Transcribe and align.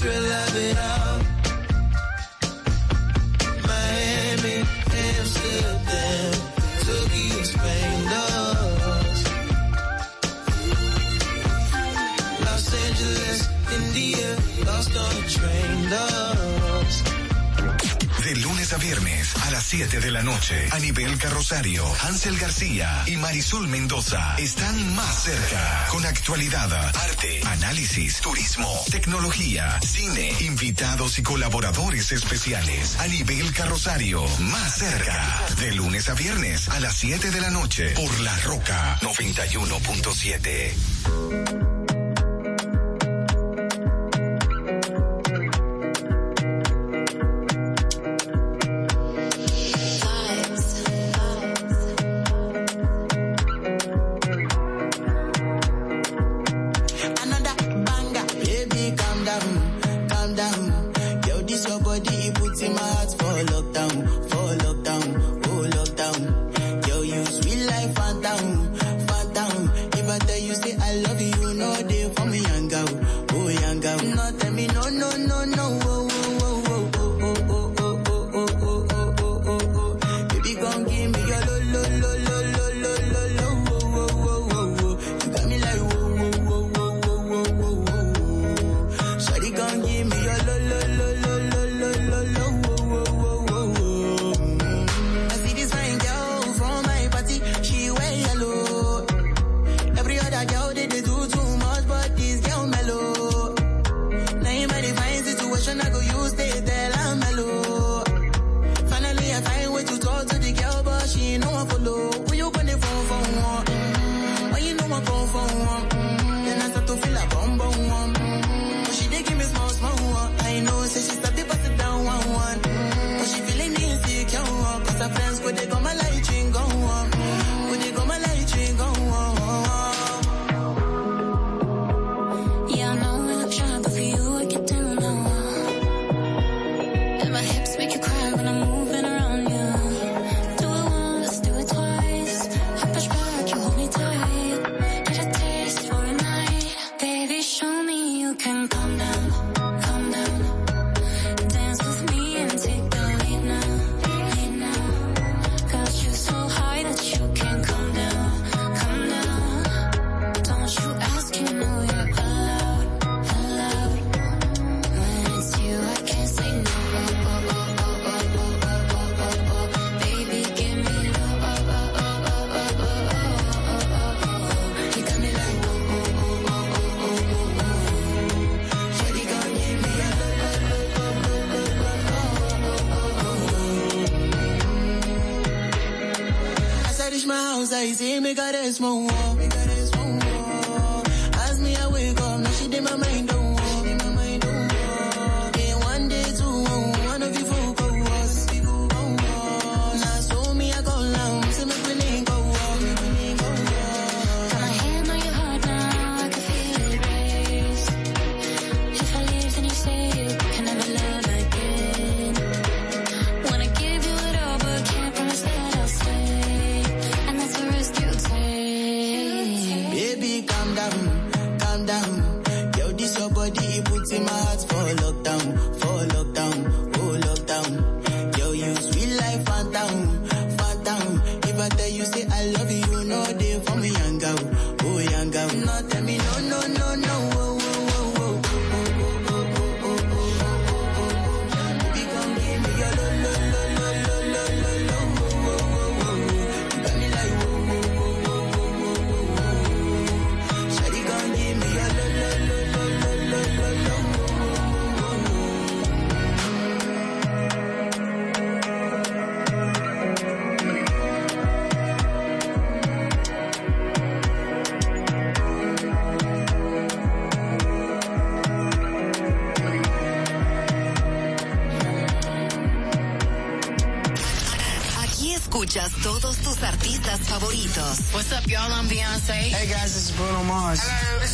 thrill 0.00 0.32
of 0.44 0.56
it 0.56 0.78
all. 0.90 1.18
Miami, 3.68 4.56
Amsterdam, 5.08 6.32
Tokyo, 6.86 7.42
Spain, 7.52 7.98
Los. 8.12 9.20
Angeles, 12.86 13.40
India, 13.78 14.28
lost 14.66 14.96
on 15.04 15.12
a 15.16 15.26
train. 15.36 15.70
De 18.24 18.32
lunes 18.36 18.72
a 18.72 18.78
viernes. 18.78 19.19
7 19.70 20.00
de 20.00 20.10
la 20.10 20.24
noche, 20.24 20.68
Anibel 20.72 21.16
Carrosario, 21.16 21.86
Hansel 22.02 22.36
García 22.36 23.04
y 23.06 23.16
Marisol 23.16 23.68
Mendoza 23.68 24.34
están 24.36 24.96
más 24.96 25.22
cerca 25.22 25.86
con 25.92 26.04
actualidad, 26.04 26.72
arte, 26.96 27.40
análisis, 27.46 28.20
turismo, 28.20 28.68
tecnología, 28.90 29.78
cine, 29.80 30.34
invitados 30.40 31.20
y 31.20 31.22
colaboradores 31.22 32.10
especiales. 32.10 32.98
Anibel 32.98 33.52
Carrosario, 33.52 34.26
más 34.40 34.74
cerca, 34.74 35.40
de 35.60 35.72
lunes 35.76 36.08
a 36.08 36.14
viernes 36.14 36.68
a 36.68 36.80
las 36.80 36.96
7 36.96 37.30
de 37.30 37.40
la 37.40 37.50
noche 37.50 37.90
por 37.90 38.20
La 38.22 38.36
Roca 38.38 38.98
91.7. 39.02 41.79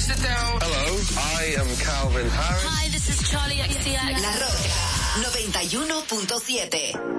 Hello, 0.08 0.96
I 1.18 1.56
am 1.58 1.66
Calvin 1.78 2.28
Harris. 2.28 2.62
Hi, 2.62 2.88
this 2.90 3.08
is 3.08 3.28
Charlie 3.28 3.56
XCX. 3.56 4.22
La 4.22 4.30
Roca 4.38 4.86
91.7. 5.26 7.15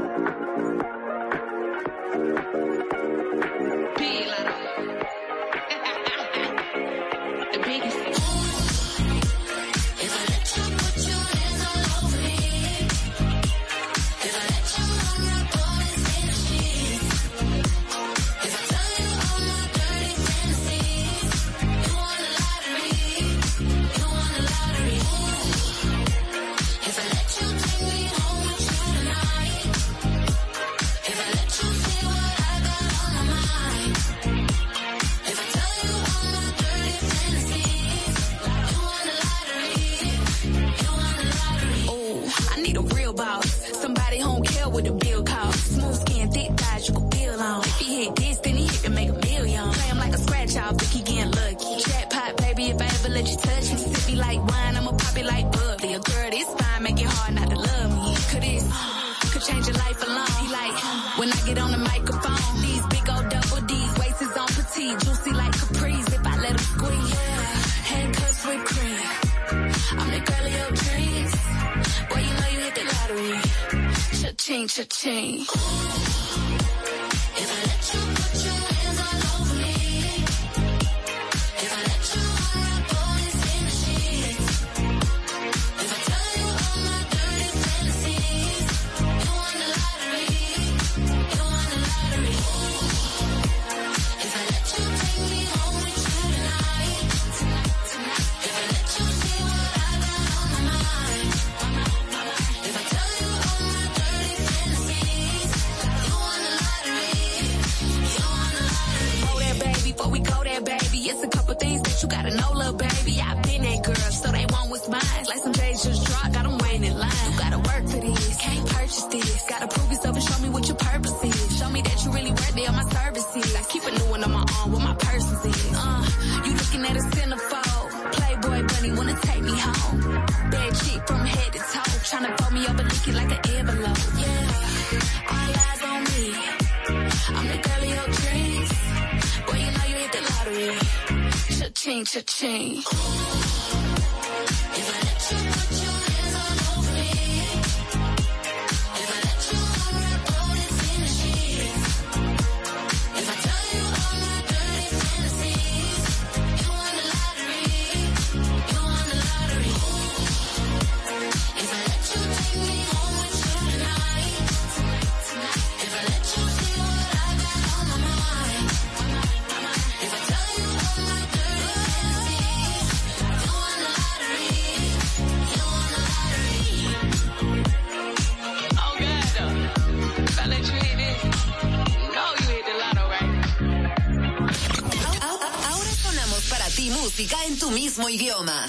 música 187.17 187.45
en 187.45 187.57
tu 187.57 187.71
mismo 187.71 188.07
idioma. 188.09 188.67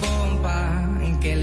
compa, 0.00 1.20
¿qué 1.20 1.36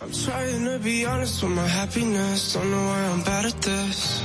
I'm 0.00 0.10
trying 0.10 0.64
to 0.64 0.78
be 0.78 1.04
honest 1.04 1.42
with 1.42 1.52
my 1.52 1.66
happiness. 1.66 2.54
Don't 2.54 2.70
know 2.70 2.84
why 2.90 3.00
I'm 3.12 3.22
bad 3.22 3.44
at 3.44 3.60
this. 3.60 4.22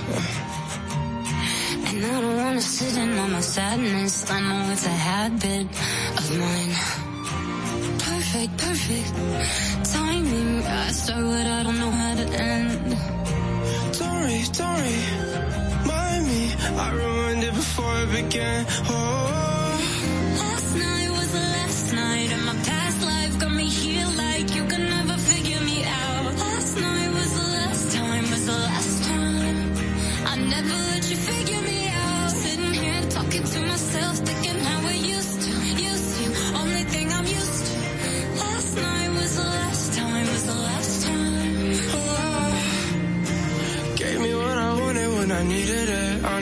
And 1.88 2.06
I 2.06 2.22
don't 2.22 2.38
wanna 2.38 2.62
sit 2.62 2.96
in 2.96 3.18
on 3.18 3.32
my 3.34 3.42
sadness. 3.42 4.32
I 4.32 4.40
know 4.40 4.72
it's 4.72 4.86
a 4.86 4.98
habit 5.10 5.68
of 6.20 6.26
mine. 6.40 6.76
Perfect, 8.08 8.58
perfect 8.66 9.10
timing. 9.94 10.64
I 10.64 10.92
start 10.92 11.26
what 11.26 11.46
I 11.58 11.64
don't 11.64 11.80
know 11.84 11.92
how 11.92 12.16
to 12.16 12.28
end. 12.54 12.98
Don't 13.98 14.14
worry, 14.22 14.42
don't 14.58 14.74
worry. 14.80 15.00
Mind 15.92 16.24
me, 16.32 16.44
I 16.86 16.88
ruined 16.94 17.44
it 17.44 17.54
before 17.56 17.96
it 18.04 18.12
began. 18.24 18.66
Oh. 18.88 19.19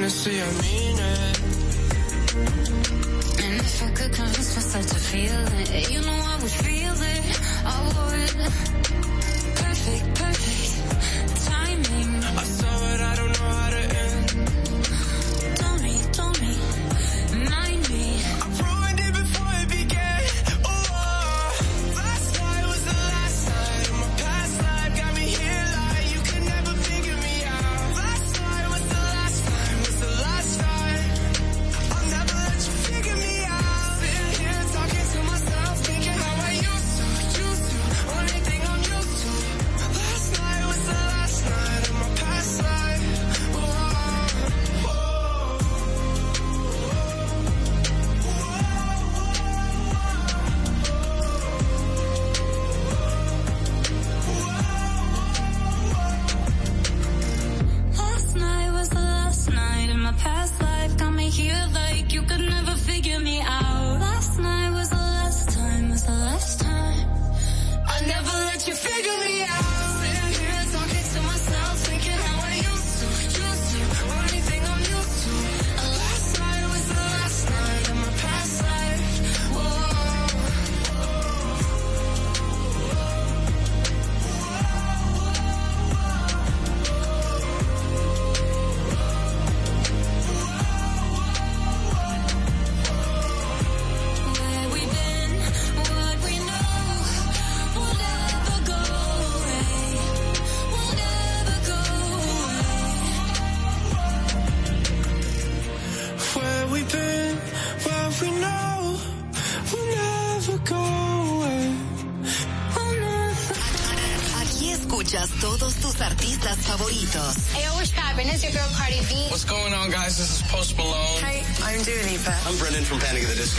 Honestly, 0.08 0.42
I 0.42 0.46
mean 0.62 0.98
it. 0.98 1.40
And 3.44 3.60
if 3.60 3.84
I 3.84 3.90
could 3.90 4.14
convince 4.14 4.56
myself 4.56 4.88
to 4.88 4.96
feel 4.96 5.47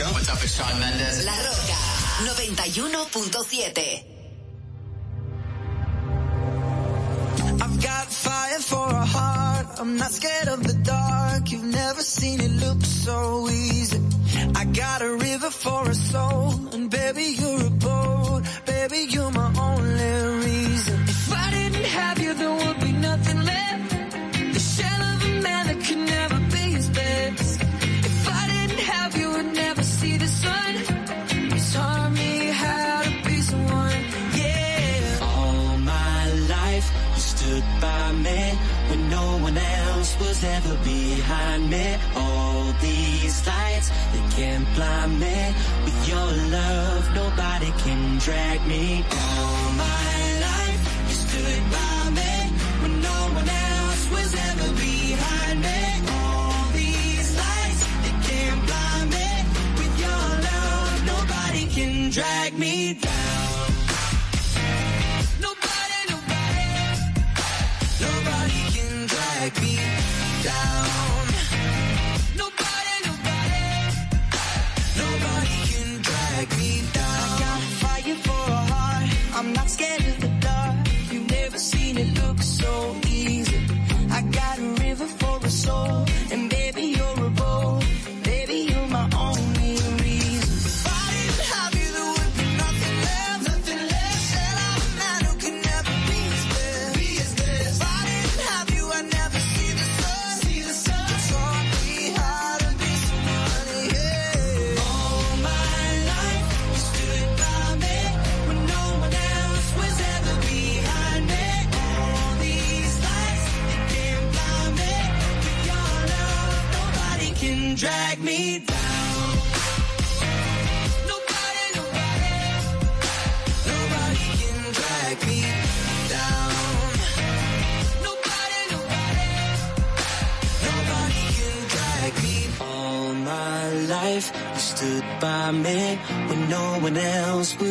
What's 0.00 0.28
up, 0.28 0.40
it's 0.45 0.55
Shawn 0.55 0.78
Mendes. 0.78 0.98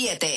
91.7. 0.00 0.29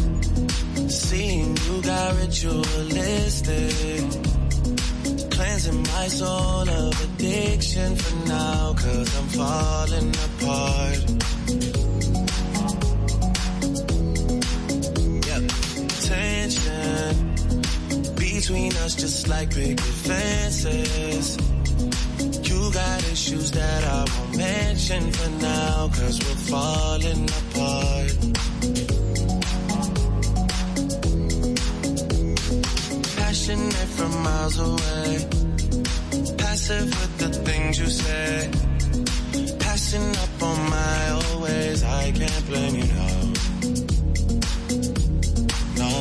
seeing 0.89 1.57
you 1.57 1.83
got 1.83 2.15
ritualistic. 2.21 4.05
Cleansing 5.33 5.83
my 5.83 6.07
soul 6.07 6.71
of 6.71 7.03
addiction 7.03 7.97
for 7.97 8.15
now, 8.29 8.75
cause 8.75 9.17
I'm 9.19 9.27
falling 9.27 10.15
apart. 10.29 11.03
Tension 16.07 17.35
between 18.15 18.73
us 18.77 18.95
just 18.95 19.27
like 19.27 19.53
picket 19.53 19.81
fences. 19.81 21.37
Got 22.77 23.05
issues 23.11 23.51
that 23.53 23.85
I 23.85 24.05
won't 24.05 24.37
mention 24.37 25.11
for 25.11 25.31
now, 25.41 25.89
cause 25.97 26.19
we're 26.19 26.43
falling 26.53 27.25
apart. 27.41 28.13
Passionate 33.17 33.91
from 33.97 34.13
miles 34.23 34.59
away. 34.59 35.09
Passive 36.37 36.89
with 37.01 37.15
the 37.17 37.31
things 37.47 37.79
you 37.79 37.87
say. 37.87 38.51
Passing 39.59 40.11
up 40.25 40.43
on 40.43 40.59
my 40.69 41.09
always. 41.21 41.83
I 41.83 42.13
can't 42.13 42.47
blame 42.47 42.75
you, 42.75 42.89
no. 43.01 43.11
No. 45.81 45.93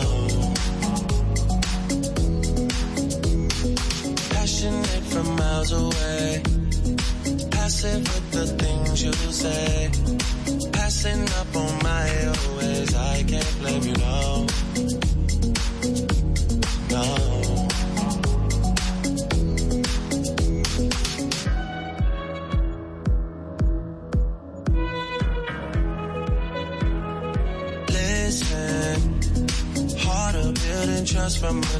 Passionate 4.35 5.03
from 5.13 5.35
miles 5.38 5.71
away. 5.71 6.54
Passive 7.65 8.04
with 8.13 8.32
the 8.32 8.45
things 8.63 9.04
you 9.04 9.12
say. 9.32 9.89
Passing 10.71 11.23
up 11.39 11.56
on 11.56 11.80
my 11.82 12.28
always. 12.28 12.93
I 12.93 13.23
can't 13.23 13.60
blame 13.60 13.82
you, 13.82 13.95
no. 13.95 14.45
No. 16.91 17.06
Listen, 27.89 29.19
harder 29.97 30.51
building 30.54 31.06
trust 31.06 31.39
from 31.39 31.63
a 31.63 31.80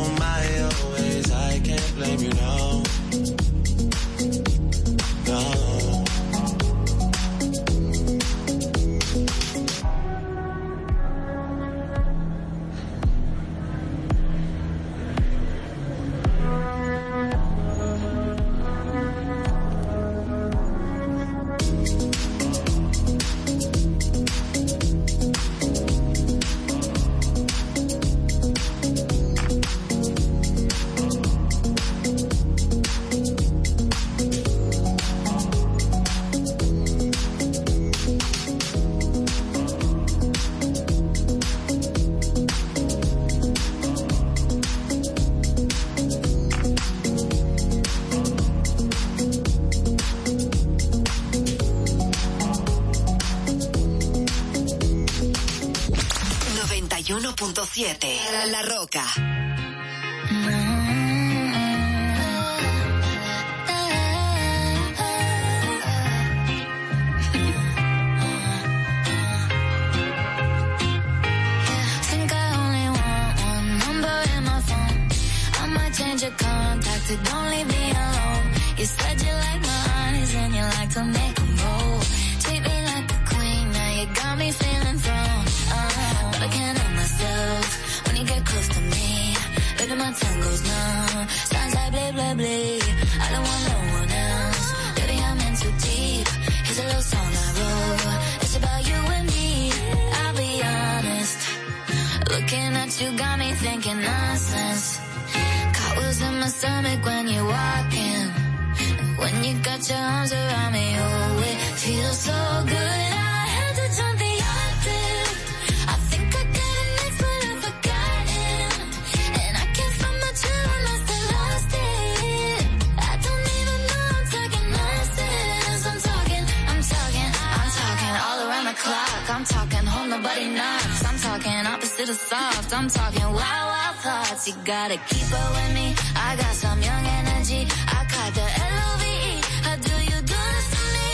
fast, 132.71 132.73
I'm 132.73 132.87
talking 132.87 133.33
wild, 133.33 133.67
wild 133.71 133.95
thoughts. 133.97 134.47
You 134.47 134.55
gotta 134.63 134.97
keep 135.09 135.31
up 135.31 135.51
with 135.55 135.73
me. 135.73 135.95
I 136.15 136.35
got 136.35 136.53
some 136.55 136.81
young 136.81 137.05
energy. 137.05 137.67
I 137.87 138.05
caught 138.11 138.33
the 138.33 138.47
L-O-V-E. 138.75 139.41
How 139.65 139.75
do 139.75 139.95
you 140.11 140.19
do 140.31 140.39
this 140.55 140.67
to 140.75 140.81
me? 140.95 141.07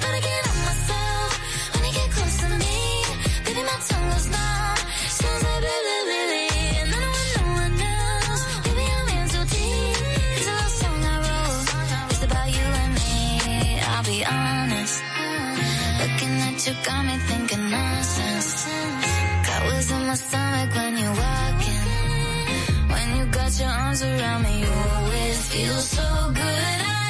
Better 0.00 0.22
get 0.28 0.48
on 0.50 0.58
myself 0.68 1.30
when 1.72 1.82
you 1.86 1.92
get 1.98 2.10
close 2.16 2.36
to 2.42 2.48
me. 2.62 2.76
Baby, 3.44 3.62
my 3.70 3.78
tongue 3.88 4.08
was 4.14 4.26
numb. 4.34 4.78
Sounds 5.18 5.42
like 5.44 5.62
baby, 5.68 5.96
baby. 6.10 6.42
And 6.80 6.88
then 6.92 7.06
when 7.14 7.28
no 7.36 7.44
one 7.62 7.74
knows, 7.82 8.40
baby, 8.64 8.84
I'm 8.96 9.08
in 9.16 9.26
so. 9.34 9.40
It's 10.36 10.46
a 10.50 10.54
love 10.58 10.74
song 10.80 11.00
I 11.12 11.16
wrote. 11.26 12.10
It's 12.12 12.22
about 12.28 12.48
you 12.56 12.66
and 12.82 12.92
me. 12.98 13.12
I'll 13.90 14.04
be 14.12 14.18
honest. 14.24 14.96
Looking 16.00 16.34
at 16.48 16.56
you 16.66 16.74
got 16.86 17.00
me 17.06 17.16
thinking 17.28 17.70
nonsense. 17.70 18.23
My 20.06 20.14
stomach 20.16 20.74
when 20.76 20.98
you're 20.98 21.16
walking. 21.24 21.84
When 22.92 23.16
you 23.16 23.24
got 23.32 23.58
your 23.58 23.70
arms 23.70 24.02
around 24.02 24.42
me, 24.42 24.60
you 24.60 24.68
always 24.68 25.48
feel 25.48 25.78
so 25.96 26.30
good. 26.34 26.78
I 27.00 27.03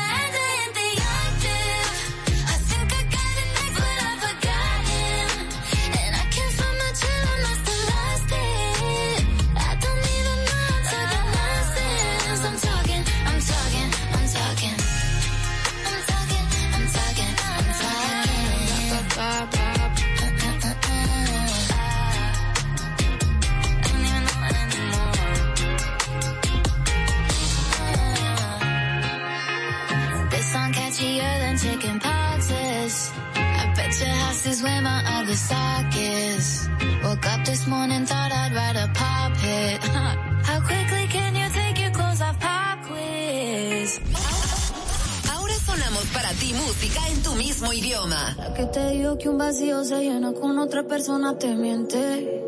música 46.54 47.00
en 47.08 47.22
tu 47.22 47.32
mismo 47.34 47.72
idioma. 47.72 48.34
La 48.38 48.54
que 48.54 48.64
te 48.66 48.90
digo 48.90 49.18
que 49.18 49.28
un 49.28 49.38
vacío 49.38 49.84
se 49.84 50.00
llena 50.00 50.32
con 50.32 50.58
otra 50.58 50.84
persona 50.84 51.38
te 51.38 51.54
miente. 51.54 52.42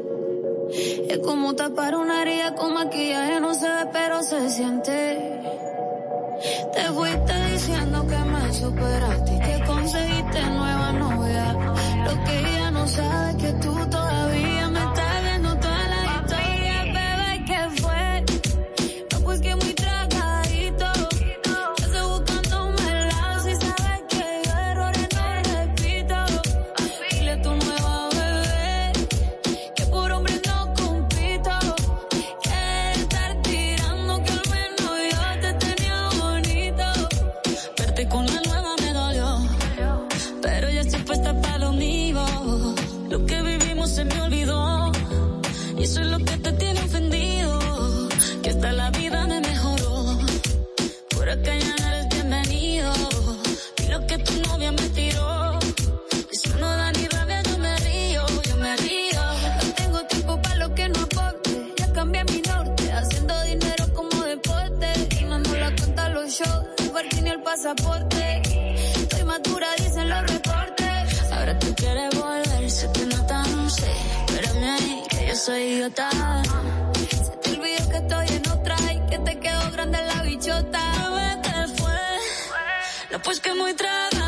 Es 1.09 1.19
como 1.19 1.55
tapar 1.55 1.97
una 1.97 2.23
herida 2.23 2.55
con 2.55 2.75
maquillaje, 2.75 3.41
no 3.41 3.55
se 3.55 3.69
ve 3.69 3.87
pero 3.93 4.23
se 4.23 4.51
siente. 4.51 5.41
Te 6.75 6.83
fuiste 6.93 7.26
soy 75.47 75.63
idiota. 75.63 76.11
Se 77.09 77.37
te 77.37 77.51
olvidó 77.51 77.89
que 77.89 77.97
estoy 77.99 78.27
en 78.37 78.51
otra 78.51 78.77
y 78.93 79.11
que 79.11 79.19
te 79.21 79.39
quedó 79.39 79.71
grande 79.71 79.99
la 80.03 80.23
bichota. 80.23 80.81
Bebé, 81.03 81.41
¿qué 81.45 81.83
fue? 81.83 82.01
No, 83.13 83.23
pues 83.23 83.41
que 83.41 83.55
muy 83.55 83.73
tragadito. 83.75 84.26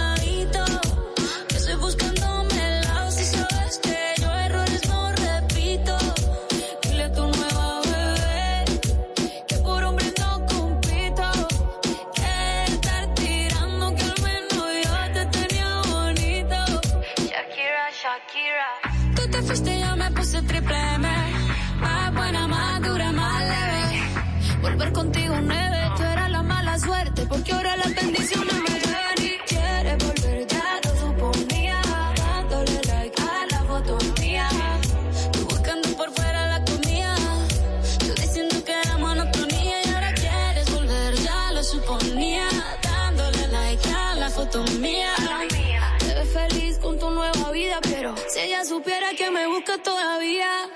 Si 48.27 48.41
ella 48.41 48.65
supiera 48.65 49.15
que 49.15 49.31
me 49.31 49.47
busca 49.47 49.79
todavía. 49.79 50.69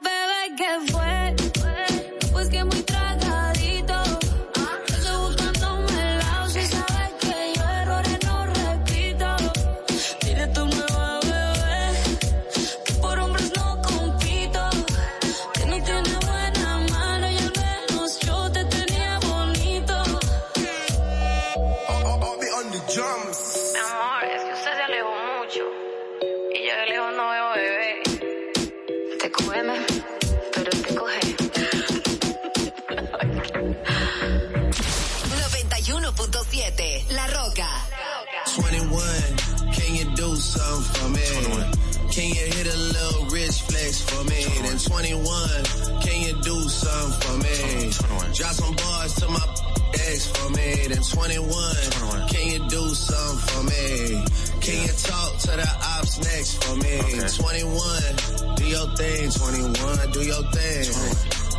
Bebé, 0.00 0.56
¿qué 0.56 0.92
fue? 0.92 1.15
21, 44.96 45.20
can 46.00 46.22
you 46.22 46.40
do 46.40 46.56
something 46.70 47.20
for 47.20 47.36
me? 47.44 47.90
Drop 48.32 48.52
some 48.52 48.74
bars 48.76 49.14
to 49.16 49.28
my 49.28 49.44
ex 49.92 50.26
for 50.28 50.48
me. 50.56 50.86
Then 50.88 51.02
21, 51.02 52.28
can 52.28 52.46
you 52.48 52.68
do 52.70 52.94
something 52.94 53.38
for 53.44 53.62
me? 53.64 54.24
Can 54.62 54.86
you 54.86 54.92
talk 54.96 55.38
to 55.40 55.50
the 55.52 55.68
ops 55.98 56.16
next 56.24 56.64
for 56.64 56.76
me? 56.76 56.96
21, 57.28 58.56
do 58.56 58.64
your 58.64 58.96
thing, 58.96 59.30
21, 59.36 60.12
do 60.12 60.24
your 60.24 60.42
thing. 60.52 60.84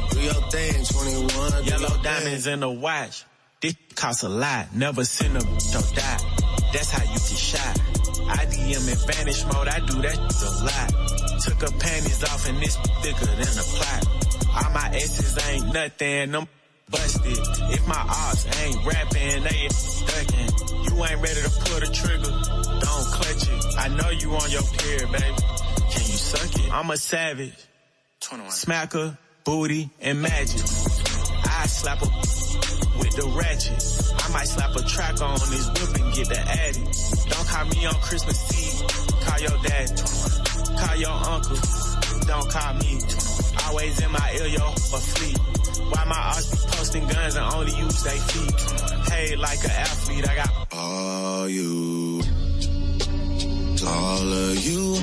Do 0.10 0.20
your 0.20 0.42
thing, 0.50 0.84
21. 0.84 1.64
do 1.64 1.70
Yellow 1.70 2.02
diamonds 2.02 2.48
in 2.48 2.62
the 2.62 2.72
watch. 2.72 3.24
This 3.62 3.76
costs 3.94 4.24
a 4.24 4.30
lot. 4.30 4.76
Never 4.76 5.06
seen 5.06 5.36
a 5.36 5.42
don't 5.42 5.96
die. 5.96 6.18
That's 6.74 6.90
how 6.90 7.04
you 7.04 7.20
get 7.20 7.38
shot. 7.38 7.78
I 8.30 8.46
DM 8.50 8.90
in 8.90 9.14
vanish 9.14 9.46
mode. 9.46 9.68
I 9.68 9.80
do 9.86 10.02
that 10.02 10.18
a 10.18 10.66
lot. 10.66 11.17
Took 11.48 11.62
her 11.62 11.80
panties 11.80 12.24
off 12.26 12.48
and 12.50 12.62
it's 12.62 12.76
thicker 12.76 13.26
than 13.26 13.40
a 13.40 13.66
plot. 13.76 14.08
All 14.54 14.72
my 14.74 14.90
exes 14.94 15.48
ain't 15.48 15.74
nothing. 15.74 16.36
I'm 16.36 16.48
busted. 16.90 17.38
If 17.72 17.88
my 17.88 17.96
ops 17.96 18.46
ain't 18.62 18.86
rapping, 18.86 19.44
they 19.44 19.68
ducking. 20.12 20.50
You 20.84 21.06
ain't 21.06 21.22
ready 21.22 21.42
to 21.42 21.50
pull 21.50 21.80
the 21.80 21.90
trigger. 21.94 22.32
Don't 22.84 23.08
clutch 23.16 23.48
it. 23.48 23.80
I 23.80 23.88
know 23.96 24.10
you 24.10 24.36
on 24.36 24.52
your 24.52 24.64
period, 24.64 25.10
baby. 25.10 25.36
Can 25.90 26.04
you 26.04 26.20
suck 26.20 26.66
it? 26.66 26.72
I'm 26.74 26.90
a 26.92 26.98
savage. 26.98 27.56
21. 28.20 28.52
Smacker, 28.52 29.18
booty, 29.46 29.90
and 30.02 30.22
magic. 30.22 30.62
I 30.62 31.66
slap 31.68 32.02
a 32.02 32.08
with 33.00 33.16
the 33.16 33.32
ratchet. 33.40 34.24
I 34.26 34.34
might 34.34 34.48
slap 34.48 34.76
a 34.76 34.84
track 34.84 35.22
on 35.22 35.40
this 35.50 35.68
whip 35.68 36.02
and 36.02 36.14
get 36.14 36.28
the 36.28 36.40
addy. 36.40 36.84
Don't 37.30 37.48
call 37.48 37.66
me 37.66 37.86
on 37.86 37.94
Christmas 38.02 38.38
Eve. 38.52 39.22
Call 39.22 39.40
your 39.40 39.64
dad. 39.64 40.37
Call 40.80 40.96
your 40.96 41.10
uncle. 41.10 41.58
Don't 42.28 42.50
call 42.50 42.74
me. 42.76 43.00
Always 43.66 44.02
in 44.02 44.12
my 44.12 44.32
ear, 44.40 44.48
yo, 44.48 44.66
a 44.70 45.00
fleet. 45.00 45.38
Why 45.94 46.06
my 46.06 46.18
arts 46.18 46.50
be 46.52 46.58
posting 46.72 47.08
guns 47.08 47.36
and 47.36 47.54
only 47.54 47.76
use 47.76 48.04
they 48.04 48.18
feet? 48.18 49.12
Hey, 49.12 49.36
like 49.36 49.64
an 49.64 49.72
athlete, 49.72 50.30
I 50.30 50.36
got 50.36 50.50
All 50.74 51.50
you, 51.50 52.22
all 53.86 54.34
of 54.34 54.66
you, 54.66 54.96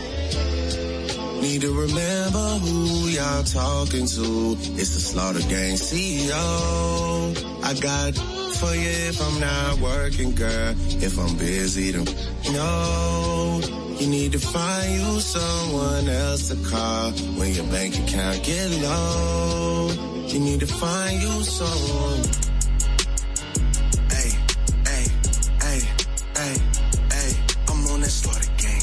need 1.41 1.61
to 1.62 1.72
remember 1.72 2.47
who 2.64 3.09
y'all 3.09 3.43
talking 3.45 4.07
to. 4.07 4.57
It's 4.80 4.95
the 4.95 5.01
Slaughter 5.01 5.41
Gang 5.41 5.76
CEO. 5.76 7.64
I 7.64 7.74
got 7.74 8.14
for 8.59 8.74
you 8.74 8.91
if 9.11 9.20
I'm 9.20 9.41
not 9.41 9.78
working, 9.80 10.35
girl. 10.35 10.74
If 11.03 11.18
I'm 11.18 11.37
busy, 11.37 11.91
then 11.93 12.05
no. 12.53 13.61
You 13.99 14.09
need 14.09 14.32
to 14.32 14.39
find 14.39 14.93
you 14.93 15.20
someone 15.20 16.09
else 16.09 16.49
to 16.49 16.57
call 16.68 17.12
when 17.39 17.55
your 17.55 17.66
bank 17.66 17.99
account 17.99 18.43
get 18.43 18.70
low. 18.82 19.91
You 20.26 20.39
need 20.41 20.61
to 20.61 20.66
find 20.66 21.22
you 21.22 21.43
someone. 21.43 22.22
Hey, 24.11 24.30
hey, 24.85 25.07
hey, 25.62 25.80
hey, 26.37 26.57
hey. 27.12 27.32
I'm 27.68 27.87
on 27.87 28.01
that 28.01 28.11
slaughter 28.11 28.51
gang. 28.57 28.82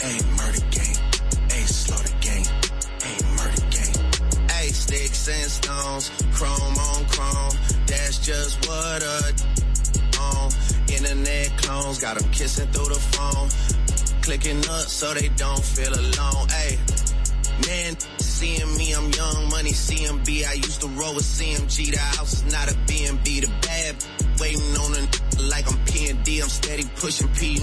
Hey, 0.00 0.18
murder 0.36 0.64
gang. 0.70 0.87
Sticks 4.88 5.28
and 5.28 5.50
stones, 5.50 6.10
chrome 6.32 6.76
on 6.88 7.04
chrome. 7.12 7.56
That's 7.86 8.18
just 8.24 8.66
what 8.66 9.02
a 9.02 9.34
on. 10.20 10.50
Internet 10.88 11.48
clones 11.58 11.98
got 11.98 12.16
'em 12.20 12.28
kissing 12.30 12.68
through 12.72 12.88
the 12.94 13.00
phone. 13.12 13.48
Clicking 14.22 14.62
up 14.76 14.86
so 14.88 15.12
they 15.12 15.28
don't 15.42 15.64
feel 15.74 15.92
alone. 15.92 16.48
Hey, 16.48 16.78
man, 17.66 17.96
seeing 18.18 18.70
me, 18.78 18.92
I'm 18.92 19.10
young 19.12 19.50
money 19.50 19.72
CMB. 19.72 20.46
I 20.46 20.54
used 20.54 20.80
to 20.80 20.88
roll 20.88 21.14
with 21.14 21.28
CMG. 21.36 21.90
The 21.90 22.00
house 22.16 22.32
is 22.38 22.44
not 22.44 22.70
a 22.70 22.74
BNB. 22.86 23.40
The 23.40 23.50
bad 23.66 23.94
waiting 24.40 24.76
on 24.84 24.90
a 25.00 25.04
like 25.52 25.66
I'm 25.70 25.78
P&D. 25.84 26.40
I'm 26.40 26.48
steady 26.48 26.84
pushing 26.96 27.28
P, 27.38 27.60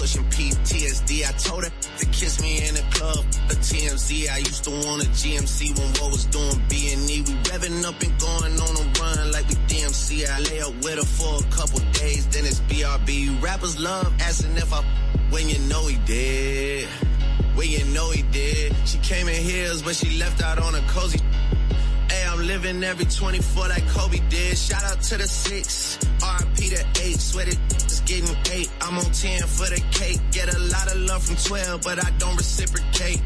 pushing 0.00 0.24
PTSD. 0.32 1.28
I 1.28 1.32
told 1.32 1.62
her 1.62 1.70
to 1.98 2.06
kiss 2.06 2.40
me 2.40 2.66
in 2.66 2.74
the 2.74 2.84
club. 2.90 3.18
A 3.50 3.54
TMZ. 3.60 4.30
I 4.30 4.38
used 4.38 4.64
to 4.64 4.70
want 4.70 5.04
a 5.04 5.08
GMC 5.20 5.78
when 5.78 5.88
what 6.00 6.10
was 6.10 6.24
doing 6.24 6.58
B&E. 6.70 7.20
We 7.20 7.34
revving 7.44 7.84
up 7.84 8.00
and 8.00 8.14
going 8.18 8.54
on 8.64 8.72
a 8.80 8.84
run 8.98 9.30
like 9.30 9.46
we 9.48 9.56
DMC. 9.68 10.24
I 10.26 10.38
lay 10.48 10.60
up 10.62 10.74
with 10.82 10.96
her 10.96 11.04
for 11.04 11.44
a 11.44 11.50
couple 11.52 11.80
days, 11.92 12.26
then 12.28 12.46
it's 12.46 12.60
BRB. 12.60 13.42
Rappers 13.42 13.78
love 13.78 14.10
asking 14.22 14.56
if 14.56 14.72
I 14.72 14.82
when 15.28 15.50
you 15.50 15.58
know 15.68 15.86
he 15.86 15.96
did. 16.06 16.88
When 17.54 17.68
you 17.68 17.84
know 17.92 18.10
he 18.10 18.22
did. 18.22 18.74
She 18.86 18.96
came 18.98 19.28
in 19.28 19.42
heels, 19.42 19.82
but 19.82 19.94
she 19.96 20.18
left 20.18 20.42
out 20.42 20.58
on 20.58 20.74
a 20.74 20.80
cozy. 20.88 21.20
Hey, 22.08 22.24
I'm 22.26 22.40
living 22.46 22.82
every 22.82 23.04
24 23.04 23.68
like 23.68 23.86
Kobe 23.88 24.18
did. 24.30 24.56
Shout 24.56 24.82
out 24.82 25.02
to 25.02 25.18
the 25.18 25.28
six, 25.28 25.98
RP 26.20 26.70
to 26.74 27.02
eight. 27.04 27.20
Sweat 27.20 27.48
it, 27.48 27.58
just 27.68 27.89
getting 28.10 28.36
eight. 28.52 28.70
I'm 28.80 28.98
on 28.98 29.04
10 29.04 29.42
for 29.46 29.70
the 29.70 29.80
cake. 29.92 30.18
Get 30.32 30.52
a 30.52 30.58
lot 30.58 30.90
of 30.90 30.98
love 30.98 31.22
from 31.22 31.36
12, 31.36 31.82
but 31.82 32.04
I 32.04 32.10
don't 32.18 32.36
reciprocate. 32.36 33.20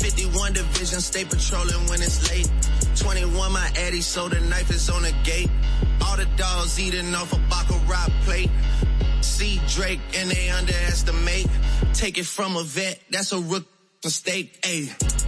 51 0.00 0.54
division, 0.54 1.00
stay 1.00 1.24
patrolling 1.24 1.86
when 1.88 2.00
it's 2.00 2.30
late. 2.30 2.50
21, 2.96 3.52
my 3.52 3.70
Eddie, 3.76 4.00
so 4.00 4.28
the 4.28 4.40
knife 4.40 4.70
is 4.70 4.88
on 4.88 5.02
the 5.02 5.14
gate. 5.24 5.50
All 6.00 6.16
the 6.16 6.24
dogs 6.36 6.80
eating 6.80 7.14
off 7.14 7.32
a 7.32 7.38
Baccarat 7.50 8.08
plate. 8.24 8.50
See 9.20 9.60
Drake 9.68 10.00
and 10.14 10.30
they 10.30 10.48
underestimate. 10.48 11.46
Take 11.92 12.16
it 12.16 12.26
from 12.26 12.56
a 12.56 12.62
vet, 12.62 12.98
that's 13.10 13.32
a 13.32 13.38
rook 13.38 13.66
mistake. 14.02 14.62
Ayy. 14.62 15.19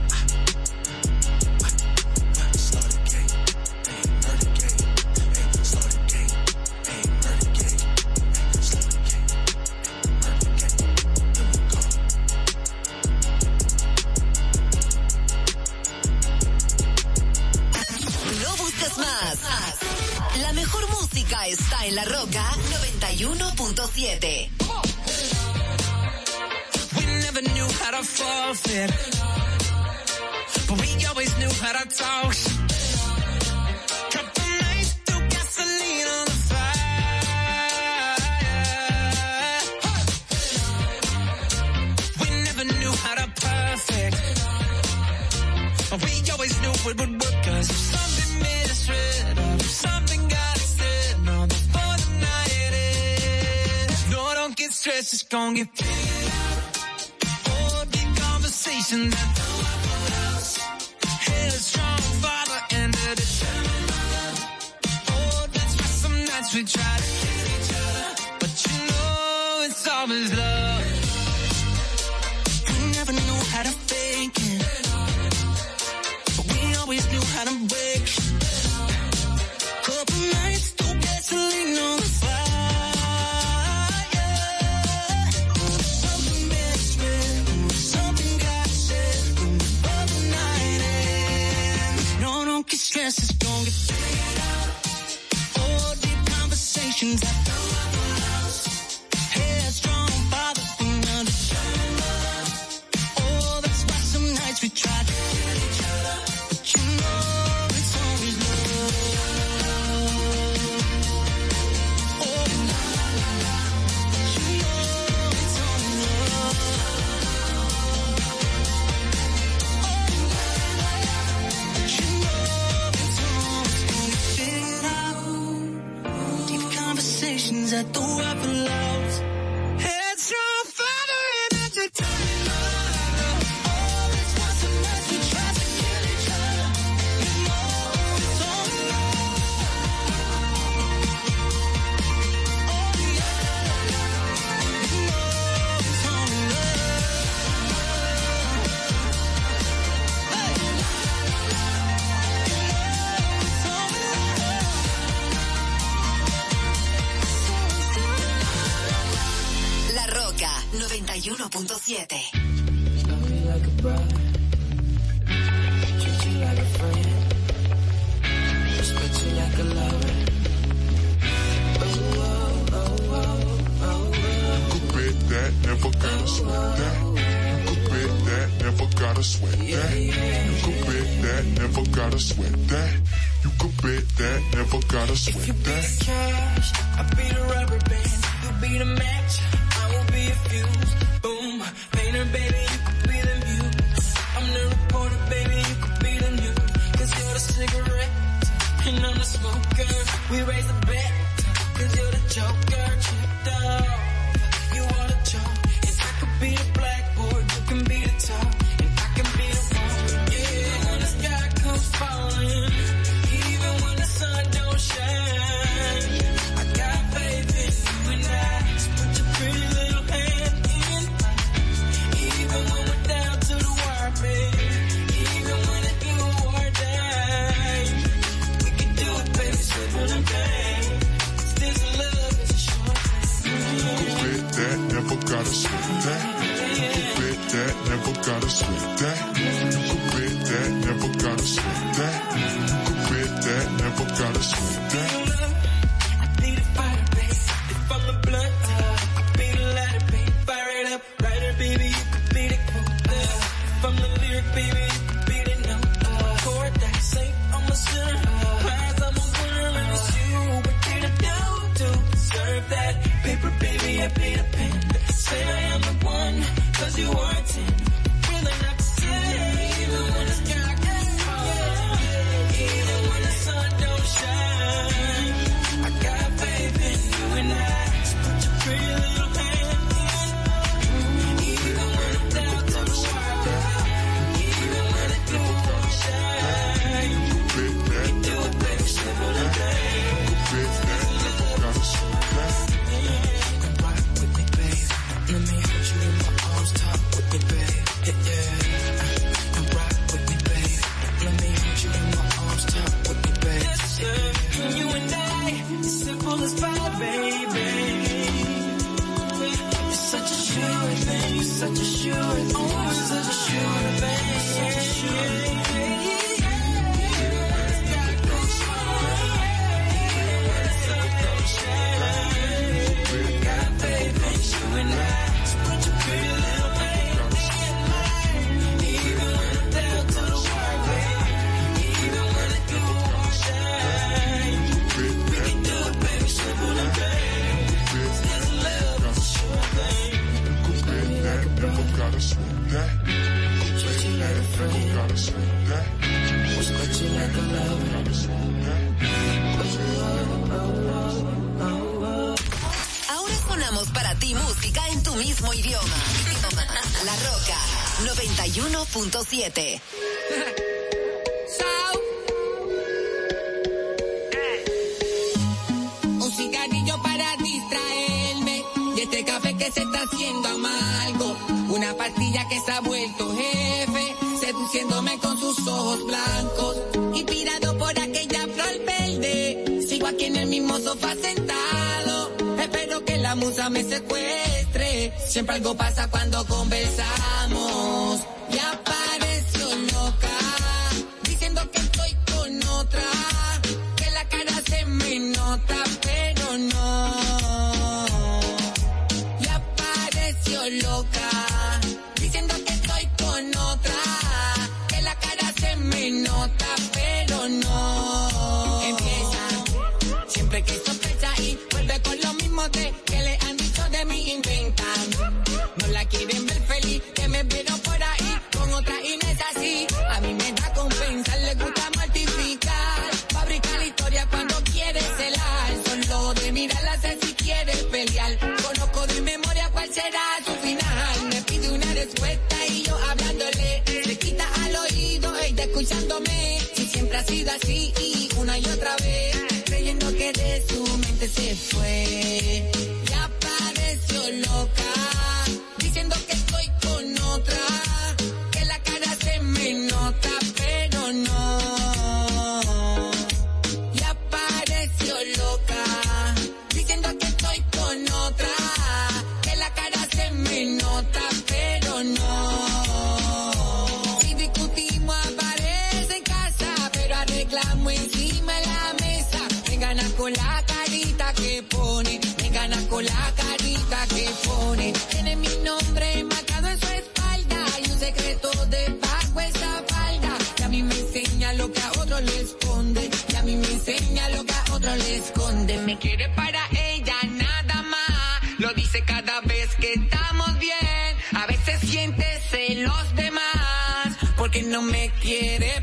Esconde. 485.23 485.79
Me 485.79 485.99
quiere 485.99 486.29
para 486.31 486.61
ella 486.71 487.17
nada 487.31 487.83
más. 487.83 488.59
Lo 488.59 488.73
dice 488.75 489.03
cada 489.05 489.41
vez 489.43 489.75
que 489.77 489.93
estamos 489.95 490.59
bien. 490.59 491.11
A 491.35 491.47
veces 491.47 491.81
siente 491.81 492.25
celos 492.51 493.15
de 493.15 493.31
más. 493.31 494.17
Porque 494.37 494.63
no 494.63 494.83
me 494.83 495.11
quiere 495.21 495.82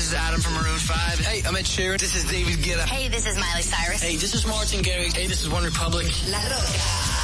This 0.00 0.12
is 0.12 0.16
Adam 0.16 0.40
from 0.40 0.54
Maroon 0.54 0.78
5. 0.78 1.18
Hey, 1.18 1.42
I'm 1.46 1.54
Ed 1.54 1.66
Sheeran. 1.66 2.00
This 2.00 2.16
is 2.16 2.24
David 2.24 2.64
Guetta. 2.64 2.88
Hey, 2.88 3.08
this 3.08 3.26
is 3.26 3.36
Miley 3.36 3.60
Cyrus. 3.60 4.00
Hey, 4.00 4.16
this 4.16 4.32
is 4.32 4.46
Martin 4.46 4.80
Garrix. 4.80 5.14
Hey, 5.14 5.26
this 5.26 5.42
is 5.42 5.50
One 5.50 5.62
Republic. 5.62 6.06
La 6.30 6.38
Rocka 6.38 6.78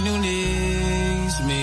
someone 0.00 0.14
who 0.14 0.18
needs 0.20 1.40
me. 1.48 1.62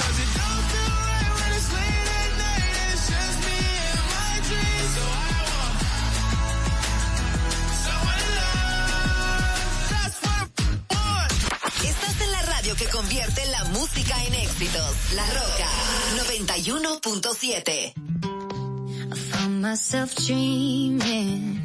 'Cause 0.00 0.18
it 0.24 0.30
don't 0.40 0.64
feel 0.72 0.94
right 1.10 1.32
when 1.38 1.50
it's 1.58 1.70
late 1.76 2.08
at 2.20 2.30
night 2.44 2.72
and 2.80 2.88
it's 2.94 3.06
just 3.12 3.38
me 3.46 3.58
and 3.90 4.02
my 4.14 4.32
dreams. 4.48 4.90
So 4.96 5.02
I 5.04 5.38
want 5.50 5.76
someone 7.84 8.20
to 8.24 8.30
love. 8.40 9.54
That's 9.92 10.18
what 10.24 10.48
I 10.60 10.94
want. 10.94 11.30
Estás 11.90 12.16
en 12.24 12.30
la 12.36 12.42
radio 12.54 12.72
que 12.80 12.86
convierte 12.86 13.42
la 13.56 13.62
música 13.76 14.14
en 14.26 14.34
éxitos. 14.34 14.92
La 15.14 15.26
Roca 15.38 15.68
91.7. 16.16 17.94
I 19.12 19.16
found 19.30 19.54
myself 19.60 20.14
dreaming 20.14 21.60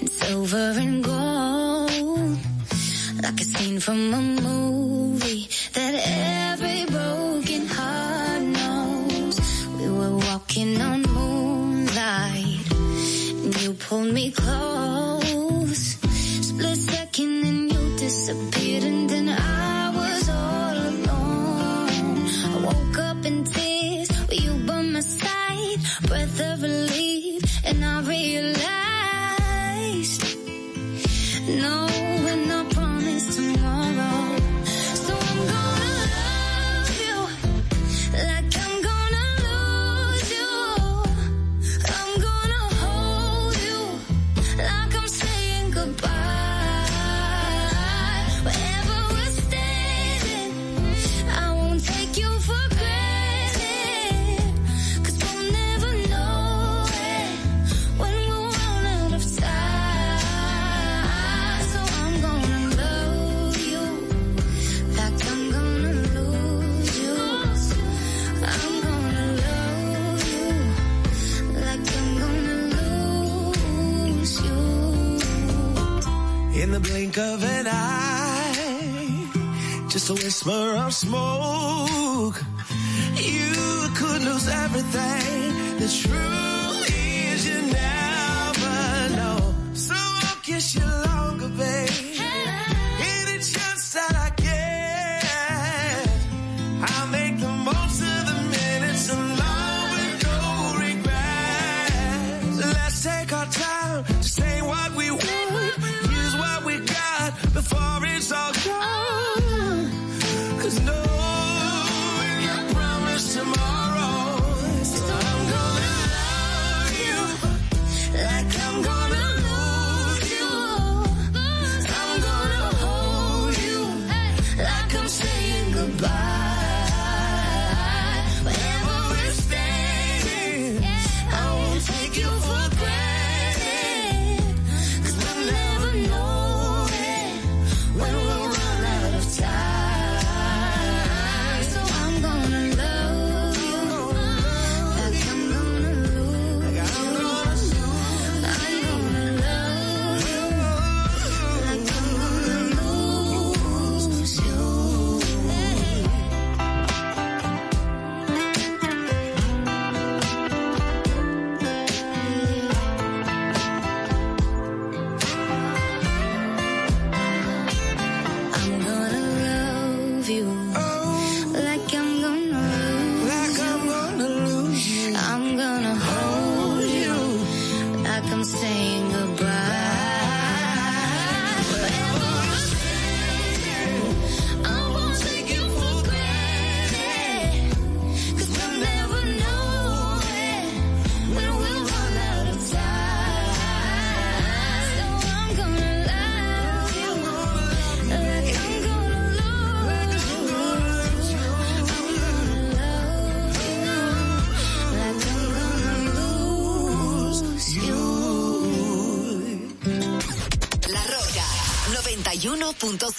in 0.00 0.08
silver 0.20 0.70
and 0.84 1.04
gold, 1.04 2.38
like 3.24 3.40
a 3.40 3.44
scene 3.44 3.80
from 3.80 4.12
a 4.12 4.20
movie 4.20 5.48
that 5.72 5.94
every 5.94 6.84
broken 6.84 7.66
heart 7.66 8.42
knows. 8.42 9.66
We 9.78 9.88
were 9.88 10.16
walking 10.28 10.78
on 10.78 11.00
moonlight, 11.02 12.70
and 12.70 13.62
you 13.62 13.72
pulled 13.72 14.12
me 14.12 14.30
close. 14.30 15.96
Split 16.48 16.76
second, 16.76 17.46
and 17.50 17.72
you 17.72 17.96
disappeared, 17.96 18.84
and 18.84 19.08
then 19.08 19.23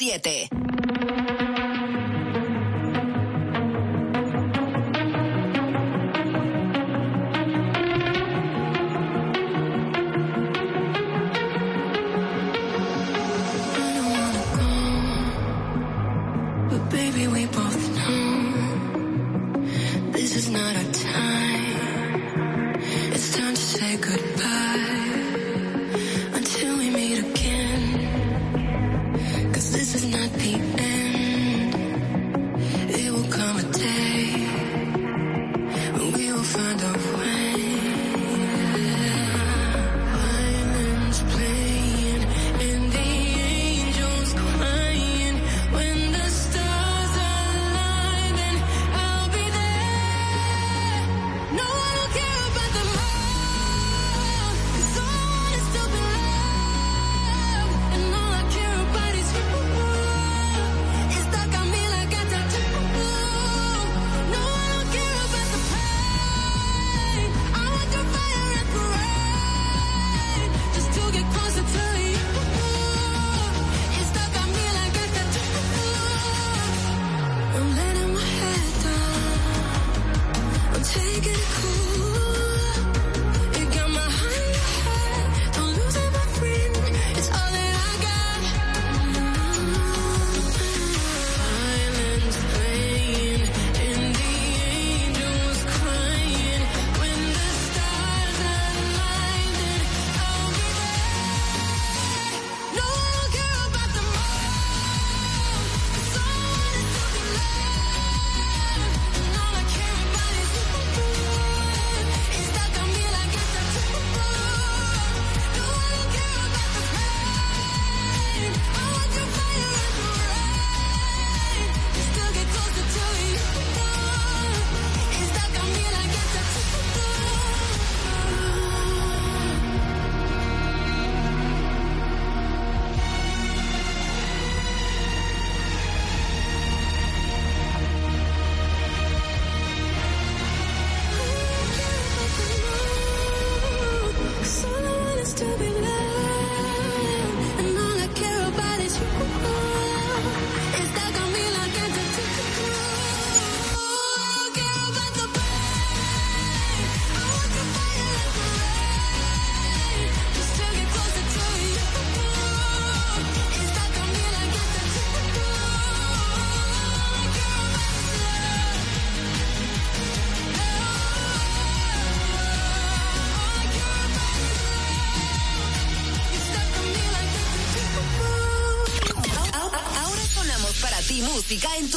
7. 0.05 0.54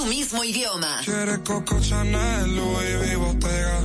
mismo 0.09 0.43
idioma. 0.45 1.01
Quieres 1.05 1.39
Coco 1.39 1.81
Chanel, 1.81 2.57
Louis 2.57 2.97
V, 3.01 3.17
Bottega. 3.17 3.81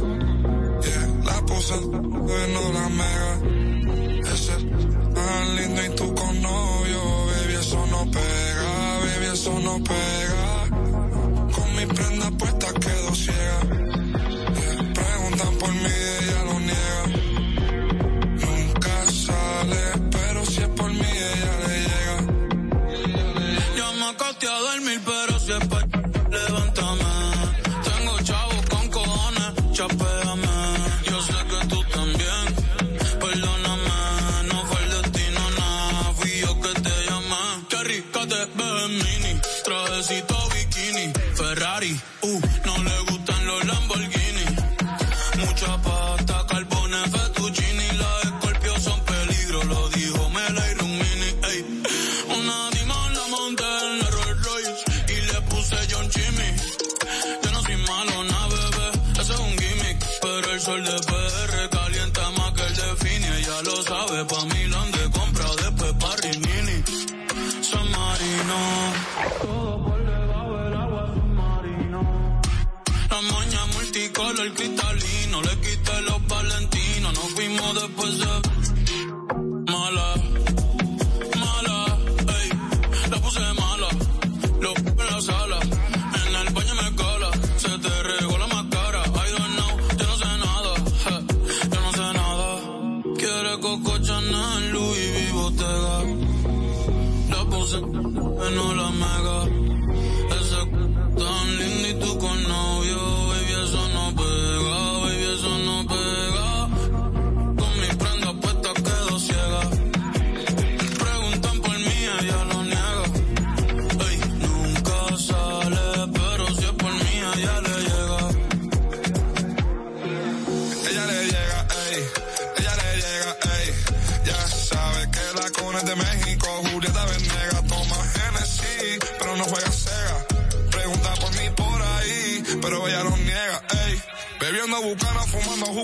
Yeah, 0.82 1.08
la 1.26 1.46
puse, 1.46 1.76
no 1.82 2.72
la 2.72 2.90
mega. 2.90 3.33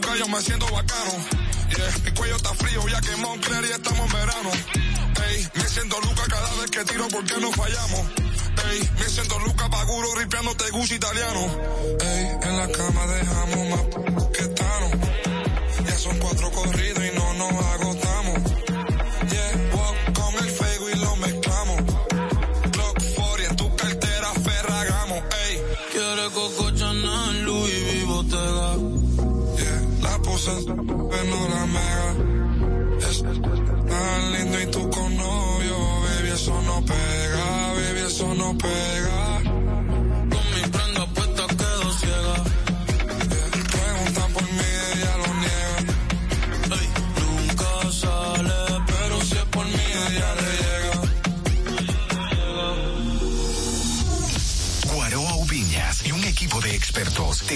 yo 0.02 0.28
me 0.28 0.42
siento 0.42 0.66
bacano. 0.72 1.12
Yeah, 1.76 1.98
mi 2.04 2.12
cuello 2.12 2.36
está 2.36 2.54
frío, 2.56 2.88
ya 2.88 3.02
que 3.02 3.16
Moncler 3.18 3.66
y 3.66 3.72
estamos 3.72 4.00
en 4.00 4.12
verano. 4.12 4.52
Ey, 5.30 5.48
me 5.54 5.64
siento 5.68 6.00
luca 6.02 6.24
cada 6.28 6.50
vez 6.62 6.72
que 6.72 6.86
tiro 6.86 7.08
porque 7.10 7.40
no 7.40 7.52
fallamos. 7.52 8.02
Ey, 8.72 8.90
me 9.00 9.06
siento 9.06 9.40
luca 9.40 9.70
paguro, 9.70 10.16
ripeándote 10.16 10.70
Gucci 10.72 10.96
italiano. 10.96 11.42
Ey, 12.02 12.28
en 12.42 12.58
la 12.58 12.68
cama 12.72 13.08
dejamos 13.08 13.70
más. 13.70 14.09
break 38.60 39.09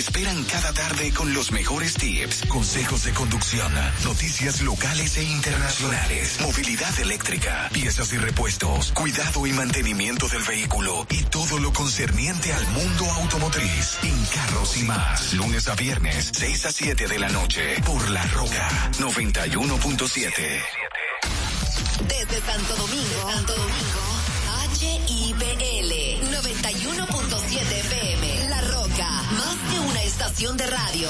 esperan 0.04 0.44
cada 0.44 0.74
tarde 0.74 1.14
con 1.14 1.34
los 1.34 1.54
mejores 1.54 1.94
tips, 1.94 2.44
consejos 2.50 3.06
de 3.06 3.14
conducción, 3.14 3.72
noticias 4.04 4.60
locales 4.60 5.16
e 5.16 5.24
internacionales, 5.24 6.42
movilidad 6.42 7.00
eléctrica, 7.00 7.70
piezas 7.72 8.12
y 8.12 8.18
repuestos, 8.18 8.92
cuidado 8.92 9.48
y 9.48 9.54
mantenimiento 9.54 10.28
del 10.28 10.44
vehículo 10.44 11.08
y 11.10 11.24
todo 11.24 11.58
lo 11.58 11.72
concerniente 11.72 12.52
al 12.52 12.68
mundo 12.68 13.06
automotriz. 13.12 13.98
En 14.04 14.26
Carros 14.26 14.76
y 14.76 14.84
más, 14.84 15.34
lunes 15.36 15.70
a 15.70 15.76
viernes, 15.76 16.32
6 16.34 16.66
a 16.66 16.72
7 16.74 17.08
de 17.08 17.20
la 17.20 17.30
noche, 17.30 17.82
por 17.86 18.10
La 18.10 18.26
Roca 18.28 18.92
91.7. 19.00 20.34
Desde 22.10 22.42
Santo 22.42 22.76
Domingo, 22.76 23.32
Santo 23.32 23.54
Domingo. 23.54 24.03
estación 30.14 30.56
de 30.58 30.68
radio. 30.68 31.10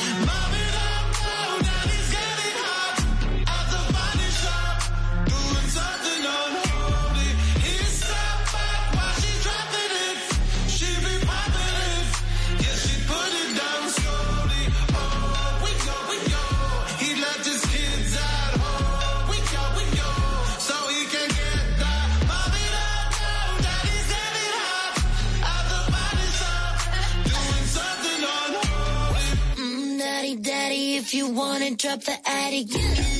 if 31.01 31.15
you 31.15 31.27
wanna 31.29 31.71
drop 31.75 32.01
the 32.01 32.15
attic. 32.29 33.10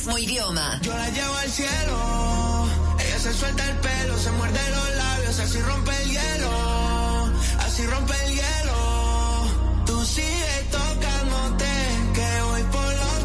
mismo 0.00 0.18
idioma. 0.18 0.78
Yo 0.82 0.96
la 0.96 1.10
llevo 1.10 1.34
al 1.34 1.50
cielo, 1.50 2.66
ella 3.04 3.18
se 3.18 3.34
suelta 3.34 3.68
el 3.68 3.76
pelo, 3.76 4.16
se 4.16 4.30
muerde 4.32 4.58
los 4.70 4.96
labios, 4.96 5.38
así 5.40 5.60
rompe 5.60 5.92
el 6.02 6.10
hielo, 6.10 7.32
así 7.58 7.86
rompe 7.86 8.14
el 8.24 8.32
hielo. 8.34 9.82
Tú 9.84 10.06
sigues 10.06 10.70
tocándote, 10.70 11.72
que 12.14 12.42
voy 12.48 12.62
por 12.74 12.92
los... 13.00 13.18